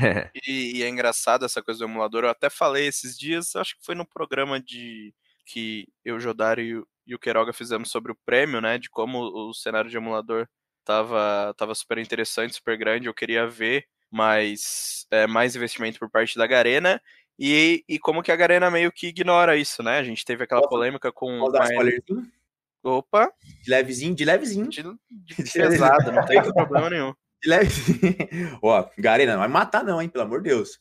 [0.00, 0.30] É.
[0.46, 2.24] E, e, é engraçado essa coisa do emulador.
[2.24, 5.14] Eu até falei esses dias, acho que foi no programa de
[5.46, 8.78] que eu, Jodário e o Queiroga fizemos sobre o prêmio, né?
[8.78, 10.48] De como o cenário de emulador
[10.84, 13.06] tava, tava super interessante, super grande.
[13.06, 17.00] Eu queria ver mais, é, mais investimento por parte da Garena.
[17.38, 19.98] E, e como que a Garena meio que ignora isso, né?
[19.98, 21.38] A gente teve aquela polêmica com.
[21.40, 22.30] Posso dar spoilerzinho?
[22.82, 23.32] Opa!
[23.62, 24.68] De levezinho, de levezinho.
[24.68, 27.14] De, de pesado, não tem problema nenhum.
[27.42, 28.58] De levezinho.
[28.62, 30.78] ó, Garena, não vai matar não, hein, pelo amor de Deus.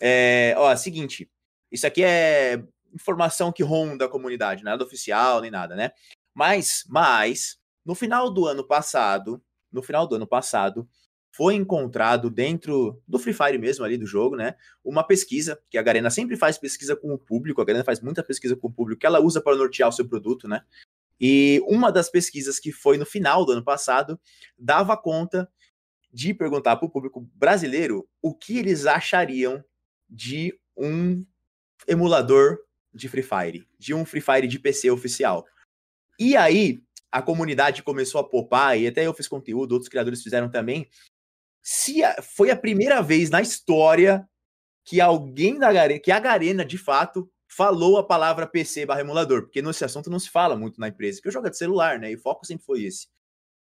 [0.00, 1.28] É, ó, seguinte,
[1.72, 2.62] isso aqui é
[2.96, 5.92] informação que ronda a comunidade, nada oficial nem nada, né?
[6.34, 10.88] Mas, mas, no final do ano passado, no final do ano passado,
[11.30, 14.54] foi encontrado dentro do Free Fire mesmo ali do jogo, né?
[14.82, 18.22] Uma pesquisa, que a Garena sempre faz pesquisa com o público, a Garena faz muita
[18.22, 20.62] pesquisa com o público, que ela usa para nortear o seu produto, né?
[21.20, 24.18] E uma das pesquisas que foi no final do ano passado
[24.58, 25.48] dava conta
[26.12, 29.62] de perguntar para o público brasileiro o que eles achariam
[30.08, 31.24] de um
[31.86, 32.58] emulador
[32.96, 35.46] de Free Fire, de um Free Fire de PC oficial.
[36.18, 36.80] E aí,
[37.12, 40.88] a comunidade começou a popar, e até eu fiz conteúdo, outros criadores fizeram também.
[41.62, 44.28] Se a, foi a primeira vez na história
[44.84, 49.42] que alguém da Garena, que a Garena, de fato, falou a palavra PC barra emulador,
[49.42, 52.12] porque nesse assunto não se fala muito na empresa, porque eu jogo de celular, né?
[52.12, 53.08] E o foco sempre foi esse.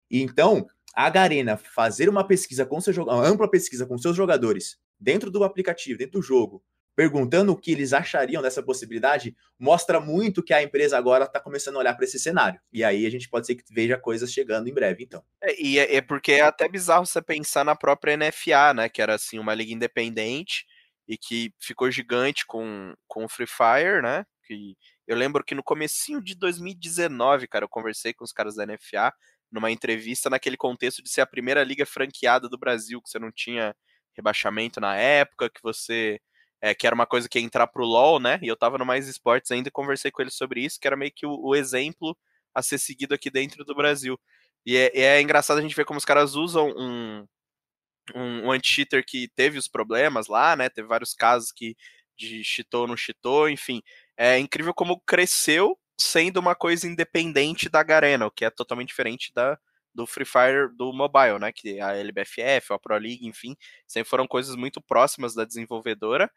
[0.09, 5.31] Então, a Garena fazer uma pesquisa com seu uma ampla pesquisa com seus jogadores dentro
[5.31, 6.63] do aplicativo, dentro do jogo,
[6.95, 11.77] perguntando o que eles achariam dessa possibilidade, mostra muito que a empresa agora está começando
[11.77, 12.59] a olhar para esse cenário.
[12.71, 15.23] E aí a gente pode ser que veja coisas chegando em breve, então.
[15.41, 18.89] É, e é, é, porque é até bizarro você pensar na própria NFA, né?
[18.89, 20.65] Que era assim, uma liga independente
[21.07, 24.25] e que ficou gigante com, com o Free Fire, né?
[24.45, 24.75] Que
[25.07, 29.13] eu lembro que no comecinho de 2019, cara, eu conversei com os caras da NFA
[29.51, 33.31] numa entrevista naquele contexto de ser a primeira liga franqueada do Brasil, que você não
[33.31, 33.75] tinha
[34.15, 36.19] rebaixamento na época, que você
[36.61, 38.39] é, que era uma coisa que ia entrar pro LoL, né?
[38.41, 40.95] E eu tava no Mais Esportes ainda e conversei com ele sobre isso, que era
[40.95, 42.15] meio que o, o exemplo
[42.53, 44.19] a ser seguido aqui dentro do Brasil.
[44.65, 47.25] E é, é, engraçado a gente ver como os caras usam um,
[48.15, 50.69] um, um anti-cheater que teve os problemas lá, né?
[50.69, 51.75] Teve vários casos que
[52.17, 53.81] de cheatou, não cheatou, enfim.
[54.15, 59.31] É incrível como cresceu sendo uma coisa independente da Garena, o que é totalmente diferente
[59.33, 59.57] da,
[59.93, 61.51] do Free Fire do mobile, né?
[61.51, 63.55] Que a LBFF, a Pro League, enfim,
[63.87, 66.31] sempre foram coisas muito próximas da desenvolvedora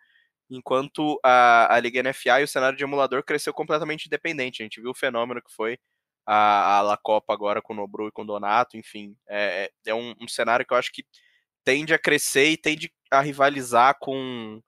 [0.51, 4.62] enquanto a, a Liga NFA e o cenário de emulador cresceu completamente independente.
[4.62, 5.78] A gente viu o fenômeno que foi
[6.26, 9.16] a, a La Copa agora com o Nobru e com o Donato, enfim.
[9.28, 11.05] É, é, é um, um, cenário que eu acho que
[11.64, 14.61] tende a crescer e tende a rivalizar com,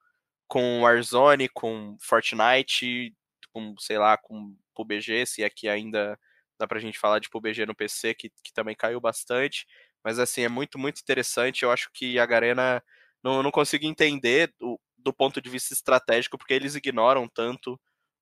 [0.48, 3.14] com Warzone, com Fortnite,
[3.52, 6.18] com, sei lá, com PUBG, se aqui ainda
[6.58, 9.66] dá pra gente falar de PUBG no PC, que, que também caiu bastante.
[10.04, 11.62] Mas assim, é muito, muito interessante.
[11.62, 12.82] Eu acho que a Garena
[13.26, 17.78] não, não consigo entender o, do ponto de vista estratégico, porque eles ignoram tanto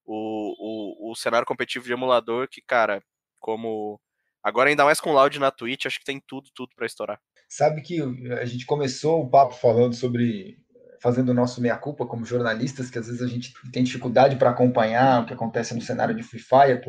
[0.07, 3.03] o, o, o cenário competitivo de emulador que, cara,
[3.39, 4.01] como.
[4.43, 7.19] Agora, ainda mais com o Loud na Twitch, acho que tem tudo, tudo para estourar.
[7.49, 8.01] Sabe que
[8.41, 10.59] a gente começou o papo falando sobre
[11.01, 15.23] fazendo o nosso meia-culpa como jornalistas, que às vezes a gente tem dificuldade para acompanhar
[15.23, 16.81] o que acontece no cenário de Free Fire.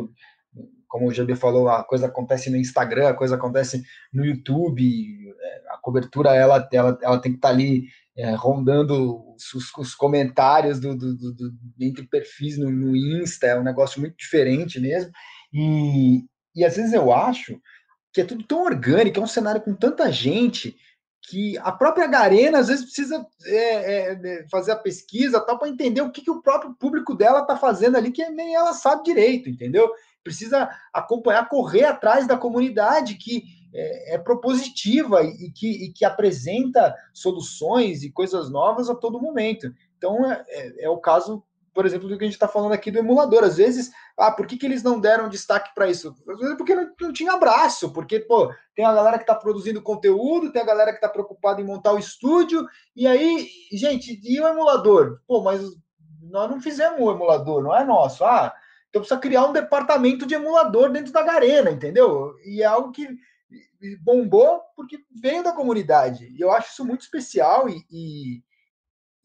[0.88, 5.64] Como o GB falou, a coisa acontece no Instagram, a coisa acontece no YouTube, é,
[5.70, 10.80] a cobertura ela, ela, ela tem que estar tá ali é, rondando os, os comentários
[10.80, 15.12] do, do, do, do, entre perfis no, no Insta, é um negócio muito diferente mesmo.
[15.54, 16.24] E,
[16.56, 17.60] e às vezes eu acho
[18.14, 20.78] que é tudo tão orgânico, é um cenário com tanta gente
[21.30, 26.02] que a própria Garena às vezes precisa é, é, fazer a pesquisa tal para entender
[26.02, 29.50] o que, que o próprio público dela está fazendo ali, que nem ela sabe direito,
[29.50, 29.92] entendeu?
[30.24, 33.44] Precisa acompanhar, correr atrás da comunidade que
[33.76, 39.72] é, é propositiva e que, e que apresenta soluções e coisas novas a todo momento.
[39.98, 42.90] Então, é, é, é o caso, por exemplo, do que a gente está falando aqui
[42.90, 43.44] do emulador.
[43.44, 46.16] Às vezes, ah, por que, que eles não deram destaque para isso?
[46.28, 49.82] Às vezes porque não, não, tinha abraço, porque, pô, tem a galera que está produzindo
[49.82, 52.66] conteúdo, tem a galera que está preocupada em montar o estúdio,
[52.96, 55.20] e aí, gente, e o emulador?
[55.28, 55.62] Pô, mas
[56.22, 58.24] nós não fizemos o emulador, não é nosso.
[58.24, 58.54] Ah,
[58.90, 62.34] então precisa criar um departamento de emulador dentro da Garena, entendeu?
[62.46, 63.06] E é algo que
[64.02, 66.28] bombou porque veio da comunidade.
[66.38, 68.44] E eu acho isso muito especial e, e,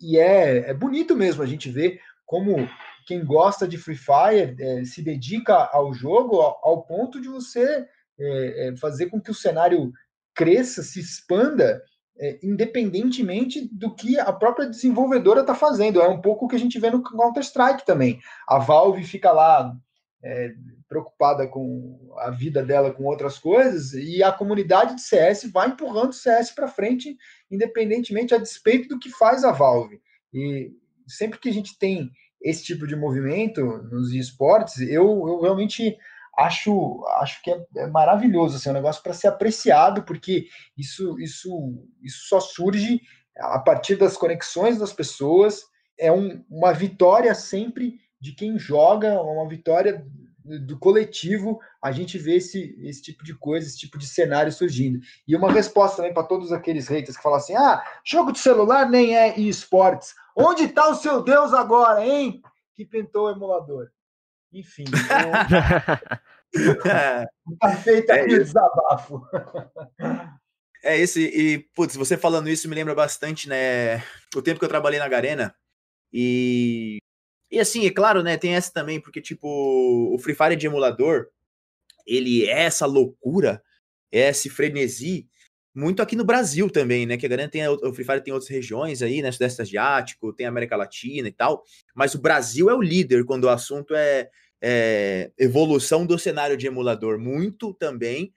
[0.00, 2.68] e é, é, bonito mesmo a gente ver como
[3.06, 7.86] quem gosta de Free Fire é, se dedica ao jogo ao, ao ponto de você
[8.18, 9.92] é, é fazer com que o cenário
[10.34, 11.82] cresça, se expanda,
[12.18, 16.00] é, independentemente do que a própria desenvolvedora está fazendo.
[16.00, 18.20] É um pouco o que a gente vê no Counter-Strike também.
[18.46, 19.74] A Valve fica lá
[20.23, 20.53] é,
[20.89, 26.11] preocupada com a vida dela com outras coisas e a comunidade de CS vai empurrando
[26.11, 27.16] o CS para frente,
[27.51, 30.01] independentemente a despeito do que faz a Valve.
[30.33, 30.73] E
[31.07, 32.11] sempre que a gente tem
[32.43, 35.97] esse tipo de movimento nos esportes, eu, eu realmente
[36.39, 40.47] acho acho que é, é maravilhoso, assim, é um negócio para ser apreciado, porque
[40.77, 41.51] isso, isso,
[42.03, 43.01] isso só surge
[43.39, 45.64] a partir das conexões das pessoas,
[45.99, 50.05] é um, uma vitória sempre de quem joga, uma vitória
[50.45, 54.99] do coletivo, a gente vê esse, esse tipo de coisa, esse tipo de cenário surgindo.
[55.27, 58.89] E uma resposta também para todos aqueles haters que falam assim: ah, jogo de celular
[58.89, 60.14] nem é esportes.
[60.37, 62.43] Onde está o seu Deus agora, hein?
[62.75, 63.91] Que pintou o emulador.
[64.53, 64.85] Enfim.
[64.85, 65.31] Então...
[67.61, 69.23] tá feito aqui o desabafo.
[70.83, 73.99] É esse, e, putz, você falando isso me lembra bastante, né?
[74.35, 75.55] O tempo que eu trabalhei na Garena.
[76.12, 76.99] E.
[77.51, 78.36] E assim, é claro, né?
[78.36, 81.28] Tem essa também, porque, tipo, o Free Fire de emulador,
[82.07, 83.62] ele é essa loucura,
[84.12, 85.28] é esse frenesi,
[85.74, 87.16] muito aqui no Brasil também, né?
[87.16, 89.30] Que a Garena tem, o Free Fire tem outras regiões aí, né?
[89.30, 91.64] Sudeste Asiático, tem América Latina e tal.
[91.94, 94.28] Mas o Brasil é o líder quando o assunto é,
[94.61, 97.18] é evolução do cenário de emulador.
[97.18, 98.32] Muito também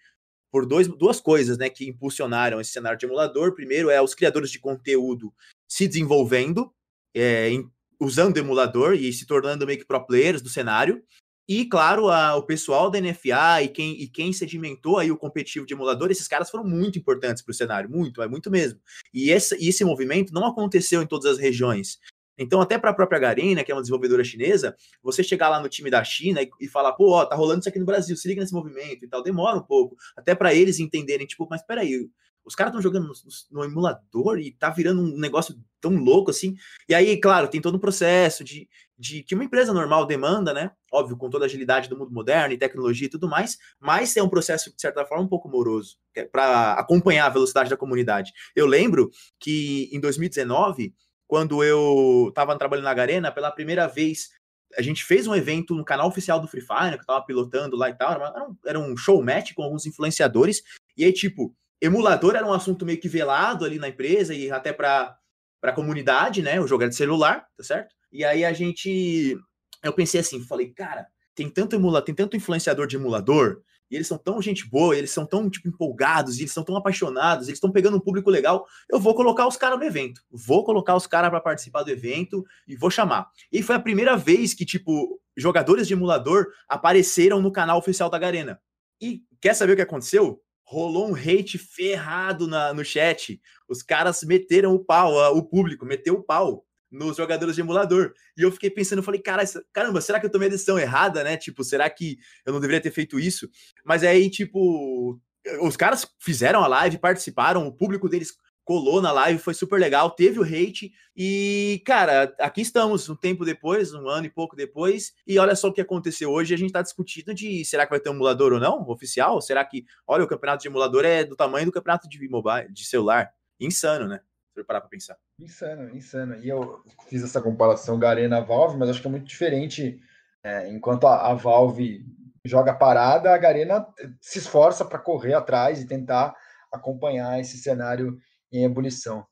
[0.51, 3.55] por dois, duas coisas né, que impulsionaram esse cenário de emulador.
[3.55, 5.33] Primeiro é os criadores de conteúdo
[5.67, 6.71] se desenvolvendo,
[7.15, 7.67] é, em,
[8.03, 11.01] usando emulador e se tornando meio que pro players do cenário.
[11.47, 15.65] E, claro, a, o pessoal da NFA e quem, e quem sedimentou aí o competitivo
[15.65, 18.79] de emulador, esses caras foram muito importantes para o cenário, muito, é muito mesmo.
[19.13, 21.99] E esse, e esse movimento não aconteceu em todas as regiões.
[22.37, 25.69] Então, até para a própria Garena, que é uma desenvolvedora chinesa, você chegar lá no
[25.69, 28.27] time da China e, e falar, pô, ó, tá rolando isso aqui no Brasil, se
[28.27, 32.09] liga nesse movimento e tal, demora um pouco, até para eles entenderem, tipo, mas peraí,
[32.45, 33.13] os caras estão jogando no,
[33.51, 36.55] no, emulador e tá virando um negócio tão louco assim.
[36.87, 38.67] E aí, claro, tem todo um processo de,
[38.97, 40.71] de que uma empresa normal demanda, né?
[40.91, 44.23] Óbvio, com toda a agilidade do mundo moderno e tecnologia e tudo mais, mas é
[44.23, 48.31] um processo, de certa forma, um pouco moroso é para acompanhar a velocidade da comunidade.
[48.55, 50.93] Eu lembro que em 2019
[51.33, 54.29] quando eu estava trabalhando na Garena, pela primeira vez,
[54.77, 57.75] a gente fez um evento no canal oficial do Free Fire, que eu tava pilotando
[57.75, 60.61] lá e tal, era um, era um show match com alguns influenciadores,
[60.95, 61.55] e aí, tipo,
[61.85, 65.17] emulador era um assunto meio que velado ali na empresa e até para
[65.61, 67.93] a comunidade, né, o jogo era de celular, tá certo?
[68.11, 69.37] E aí a gente,
[69.83, 73.61] eu pensei assim, falei, cara, tem tanto emulador, tem tanto influenciador de emulador,
[73.91, 77.47] e eles são tão gente boa, eles são tão tipo empolgados, eles são tão apaixonados,
[77.47, 78.65] eles estão pegando um público legal.
[78.89, 82.43] Eu vou colocar os caras no evento, vou colocar os caras para participar do evento
[82.67, 83.27] e vou chamar.
[83.51, 88.17] E foi a primeira vez que tipo jogadores de emulador apareceram no canal oficial da
[88.17, 88.59] Garena.
[88.99, 90.41] E quer saber o que aconteceu?
[90.73, 93.39] Rolou um hate ferrado na, no chat.
[93.69, 98.11] Os caras meteram o pau, o público meteu o pau nos jogadores de emulador.
[98.35, 101.37] E eu fiquei pensando, falei, cara, caramba, será que eu tomei a decisão errada, né?
[101.37, 103.47] Tipo, será que eu não deveria ter feito isso?
[103.85, 105.19] Mas aí, tipo,
[105.61, 110.11] os caras fizeram a live, participaram, o público deles colou na live, foi super legal,
[110.11, 115.13] teve o hate e, cara, aqui estamos um tempo depois, um ano e pouco depois,
[115.27, 117.99] e olha só o que aconteceu hoje, a gente tá discutindo de será que vai
[117.99, 119.41] ter um emulador ou não, oficial?
[119.41, 122.85] Será que, olha, o campeonato de emulador é do tamanho do campeonato de mobile, de
[122.85, 123.31] celular?
[123.59, 124.21] Insano, né?
[124.53, 125.17] Se parar pra pensar.
[125.39, 126.35] Insano, insano.
[126.35, 129.99] E eu fiz essa comparação Garena-Valve, mas acho que é muito diferente.
[130.43, 132.05] É, enquanto a, a, Valve
[132.45, 133.87] joga parada, a Garena
[134.21, 136.35] se esforça para correr atrás e tentar
[136.71, 138.19] acompanhar esse cenário
[138.53, 139.25] em ebulição.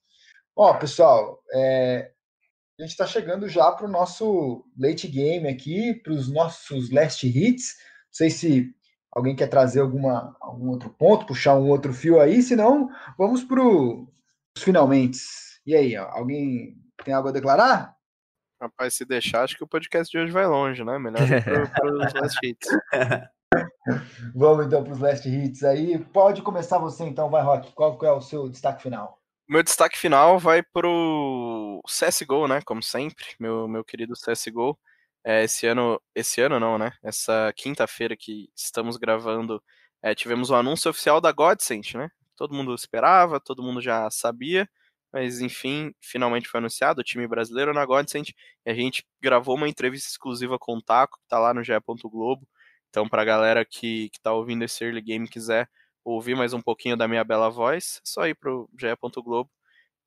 [0.55, 2.11] Ó, pessoal, é,
[2.79, 7.25] a gente está chegando já para o nosso late game aqui, para os nossos last
[7.25, 7.75] hits.
[7.77, 8.75] Não sei se
[9.11, 13.63] alguém quer trazer alguma, algum outro ponto, puxar um outro fio aí, senão vamos para
[13.63, 14.11] o
[14.57, 15.19] finalmente.
[15.65, 17.95] E aí, alguém tem algo a declarar?
[18.61, 20.97] Rapaz, se deixar, acho que o podcast de hoje vai longe, né?
[20.99, 21.19] Melhor
[21.71, 22.67] para os last hits.
[24.35, 25.97] Vamos então para os last hits aí.
[25.97, 27.71] Pode começar você então, vai, Rock.
[27.73, 29.19] Qual é o seu destaque final?
[29.47, 32.61] Meu destaque final vai pro CSGO, né?
[32.65, 34.77] Como sempre, meu, meu querido CSGO.
[35.23, 36.91] É, esse ano, esse ano não, né?
[37.03, 39.61] Essa quinta-feira que estamos gravando,
[40.01, 42.09] é, tivemos o anúncio oficial da Godsent, né?
[42.41, 44.67] todo mundo esperava, todo mundo já sabia,
[45.13, 48.33] mas enfim, finalmente foi anunciado o time brasileiro na Godsend
[48.65, 51.73] e a gente gravou uma entrevista exclusiva com o Taco, que tá lá no GE.
[52.05, 52.47] Globo.
[52.91, 55.69] Então, pra galera que, que tá ouvindo esse early game quiser
[56.03, 58.87] ouvir mais um pouquinho da minha bela voz, é só ir pro GE.
[59.23, 59.49] Globo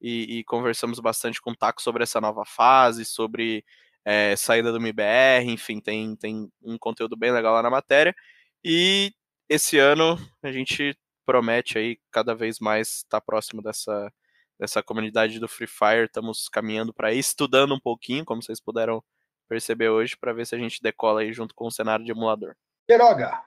[0.01, 3.65] e, e, conversamos bastante com o Taco sobre essa nova fase, sobre
[4.05, 8.15] é, saída do MBR, enfim, tem, tem um conteúdo bem legal lá na matéria.
[8.63, 9.15] E
[9.49, 14.13] esse ano a gente promete aí cada vez mais estar tá próximo dessa,
[14.59, 16.05] dessa comunidade do Free Fire.
[16.05, 19.03] Estamos caminhando para estudando um pouquinho, como vocês puderam
[19.49, 22.55] perceber hoje, para ver se a gente decola aí junto com o cenário de emulador.
[22.87, 23.43] Queiroga.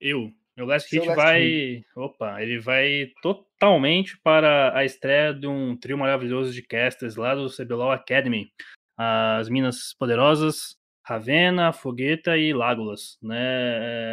[0.00, 0.32] Eu.
[0.56, 1.42] Meu last hit vai.
[1.42, 1.86] Hit.
[1.96, 7.48] Opa, ele vai totalmente para a estreia de um trio maravilhoso de casters lá do
[7.48, 8.52] CBLOL Academy.
[8.96, 13.38] As Minas Poderosas, Ravena, Fogueta e Lágulas, né?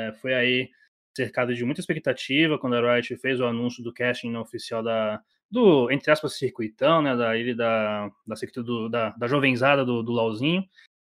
[0.09, 0.69] É, foi aí
[1.15, 5.19] cercado de muita expectativa quando a Riot fez o anúncio do casting oficial da,
[5.49, 8.36] do, entre aspas, circuitão, né, da ilha da, da,
[8.89, 10.63] da, da jovenzada do, do LOLzinho,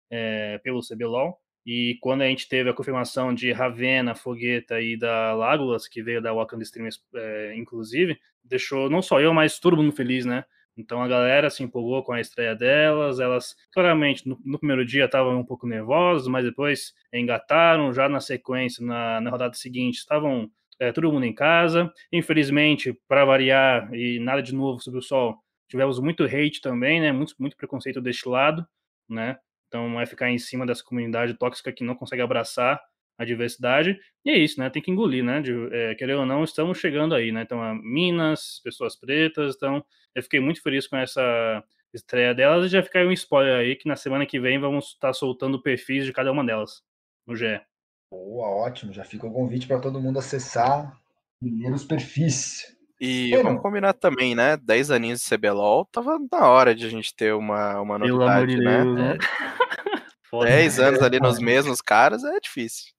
[0.10, 1.40] é, pelo CBLOL.
[1.66, 6.22] E quando a gente teve a confirmação de Ravena, Fogueta e da Lágulas, que veio
[6.22, 10.46] da Wakanda Streamers, é, inclusive, deixou não só eu, mas todo mundo feliz, né?
[10.80, 13.20] Então a galera se empolgou com a estreia delas.
[13.20, 17.94] Elas, claramente, no, no primeiro dia estavam um pouco nervosas, mas depois engataram.
[17.94, 20.50] Já na sequência, na, na rodada seguinte, estavam
[20.80, 21.92] é, todo mundo em casa.
[22.12, 25.38] Infelizmente, para variar e nada de novo sobre o sol,
[25.68, 27.12] tivemos muito hate também, né?
[27.12, 28.66] Muito, muito preconceito deste lado,
[29.08, 29.38] né?
[29.70, 32.82] Então é ficar em cima dessa comunidade tóxica que não consegue abraçar
[33.18, 34.00] a diversidade.
[34.26, 34.70] E é isso, né?
[34.70, 35.42] Tem que engolir, né?
[35.42, 37.44] De, é, querer ou não, estamos chegando aí, né?
[37.44, 39.56] Então, Minas, pessoas pretas.
[39.56, 41.64] Então, eu fiquei muito feliz com essa
[41.94, 42.66] estreia delas.
[42.66, 45.62] E já fica aí um spoiler aí que na semana que vem vamos estar soltando
[45.62, 46.82] perfis de cada uma delas
[47.28, 47.62] no GE.
[48.12, 48.92] Boa, ótimo.
[48.92, 50.98] Já fica o convite para todo mundo acessar
[51.42, 52.79] os perfis.
[53.00, 54.58] E vamos combinar também, né?
[54.58, 58.62] 10 aninhos de CBLOL, tava na hora de a gente ter uma, uma novidade, de
[58.62, 58.84] né?
[58.84, 59.18] Deus, né?
[60.44, 62.92] 10 anos ali nos mesmos caras é difícil.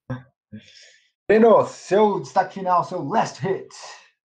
[1.28, 3.68] Breno, seu destaque final, seu last hit.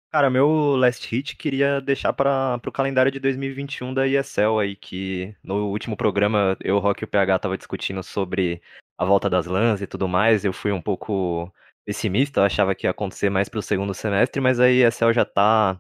[0.10, 5.36] Cara, meu last hit queria deixar para o calendário de 2021 da ESL aí, que
[5.44, 8.62] no último programa eu, Rock e o PH tava discutindo sobre
[8.98, 10.46] a volta das lãs e tudo mais.
[10.46, 11.52] Eu fui um pouco
[11.86, 15.80] pessimista, eu achava que ia acontecer mais pro segundo semestre, mas a ESL já tá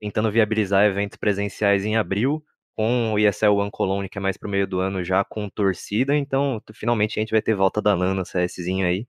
[0.00, 2.42] tentando viabilizar eventos presenciais em abril,
[2.76, 6.16] com o ESL One Cologne, que é mais pro meio do ano já com torcida,
[6.16, 9.06] então finalmente a gente vai ter volta da no CSzinho aí.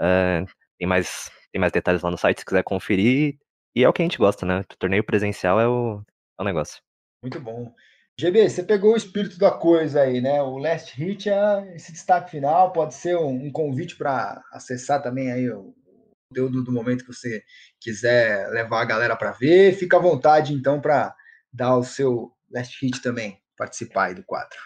[0.00, 0.44] É,
[0.78, 3.36] tem, mais, tem mais detalhes lá no site se quiser conferir.
[3.76, 4.60] E é o que a gente gosta, né?
[4.60, 6.02] O torneio presencial é o,
[6.38, 6.80] é o negócio.
[7.22, 7.72] Muito bom.
[8.18, 10.42] GB, você pegou o espírito da coisa aí, né?
[10.42, 15.30] O Last Hit é esse destaque final, pode ser um, um convite para acessar também
[15.30, 15.74] aí o
[16.30, 17.42] conteúdo do momento que você
[17.80, 19.74] quiser levar a galera para ver.
[19.74, 21.14] Fica à vontade, então, para
[21.52, 24.58] dar o seu Last Hit também, participar aí do quadro.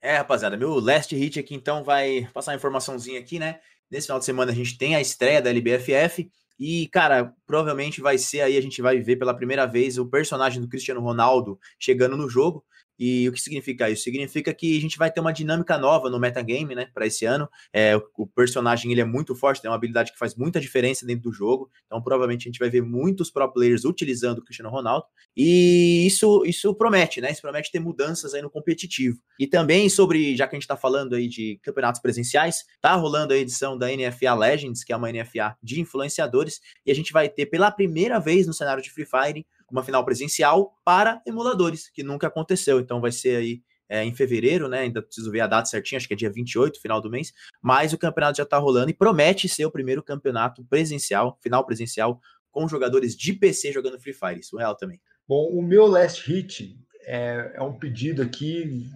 [0.00, 3.60] É, rapaziada, meu Last Hit aqui, então, vai passar uma informaçãozinha aqui, né?
[3.90, 6.30] Nesse final de semana a gente tem a estreia da LBFF.
[6.58, 10.60] E, cara, provavelmente vai ser aí, a gente vai ver pela primeira vez o personagem
[10.60, 12.64] do Cristiano Ronaldo chegando no jogo.
[12.98, 14.04] E o que significa isso?
[14.04, 17.48] Significa que a gente vai ter uma dinâmica nova no metagame, né, para esse ano.
[17.72, 21.24] É, o personagem ele é muito forte, tem uma habilidade que faz muita diferença dentro
[21.24, 21.70] do jogo.
[21.86, 25.06] Então, provavelmente a gente vai ver muitos pro players utilizando o Cristiano Ronaldo.
[25.36, 27.30] E isso isso promete, né?
[27.30, 29.18] Isso promete ter mudanças aí no competitivo.
[29.38, 33.32] E também sobre, já que a gente tá falando aí de campeonatos presenciais, tá rolando
[33.32, 37.28] a edição da NFA Legends, que é uma NFA de influenciadores, e a gente vai
[37.28, 42.04] ter pela primeira vez no cenário de Free Fire uma final presencial para emuladores, que
[42.04, 42.78] nunca aconteceu.
[42.78, 44.80] Então vai ser aí é, em fevereiro, né?
[44.80, 47.32] Ainda preciso ver a data certinha, acho que é dia 28, final do mês.
[47.60, 52.20] Mas o campeonato já está rolando e promete ser o primeiro campeonato presencial, final presencial,
[52.52, 54.38] com jogadores de PC jogando Free Fire.
[54.38, 55.00] Isso é real também.
[55.26, 58.86] Bom, o meu last hit é, é um pedido aqui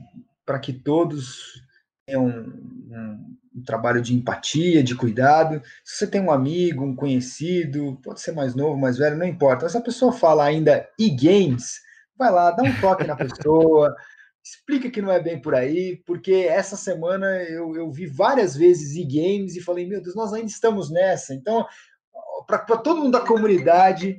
[0.46, 1.60] para que todos
[2.06, 5.60] tenham um, um trabalho de empatia, de cuidado.
[5.84, 9.68] Se você tem um amigo, um conhecido, pode ser mais novo, mais velho, não importa.
[9.68, 11.80] Se a pessoa fala ainda e-games,
[12.16, 13.94] vai lá, dá um toque na pessoa,
[14.42, 18.96] explica que não é bem por aí, porque essa semana eu, eu vi várias vezes
[18.96, 21.34] e-games e falei, meu Deus, nós ainda estamos nessa.
[21.34, 21.66] Então,
[22.46, 24.18] para todo mundo da comunidade,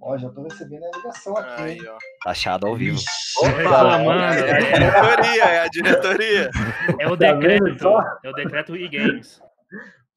[0.00, 1.62] Ó, já tô recebendo a ligação aqui.
[1.62, 1.98] Aí, ó.
[2.26, 2.98] Achado ao vivo.
[3.38, 4.22] Opa, mano.
[4.22, 6.50] É a diretoria, é a diretoria.
[6.98, 7.88] É o tá decreto.
[8.24, 9.40] É o decreto e-games.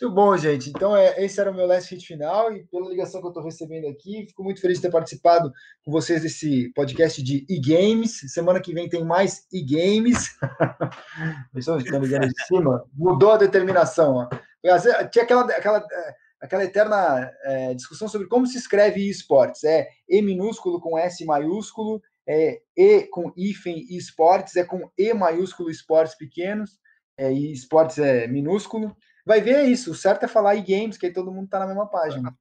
[0.01, 0.69] Muito bom, gente.
[0.71, 2.51] Então, é, esse era o meu last hit final.
[2.51, 5.51] E pela ligação que eu estou recebendo aqui, fico muito feliz de ter participado
[5.85, 8.19] com vocês desse podcast de e-games.
[8.33, 10.35] Semana que vem tem mais e-games.
[11.55, 12.83] Estão ligando de cima.
[12.95, 14.15] Mudou a determinação.
[14.15, 14.29] Ó.
[15.11, 15.85] Tinha aquela, aquela
[16.41, 19.63] aquela eterna é, discussão sobre como se escreve esportes.
[19.63, 25.13] É E minúsculo com S maiúsculo, é E com hífen e esportes, é com E
[25.13, 26.79] maiúsculo esportes pequenos,
[27.17, 28.95] é, e esportes é minúsculo.
[29.25, 31.87] Vai ver isso, o certo é falar e-games, que aí todo mundo está na mesma
[31.87, 32.35] página.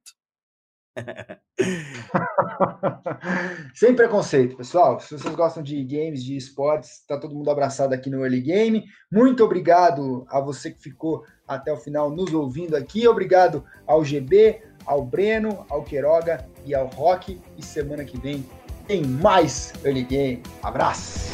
[3.73, 4.99] Sem preconceito, pessoal.
[4.99, 8.83] Se vocês gostam de games, de esportes, está todo mundo abraçado aqui no Early Game.
[9.11, 13.07] Muito obrigado a você que ficou até o final nos ouvindo aqui.
[13.07, 17.39] Obrigado ao GB, ao Breno, ao Queiroga e ao Rock.
[17.57, 18.45] E semana que vem
[18.87, 20.43] tem mais Early Game.
[20.61, 21.31] Abraço!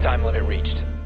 [0.00, 0.97] Time limit reached.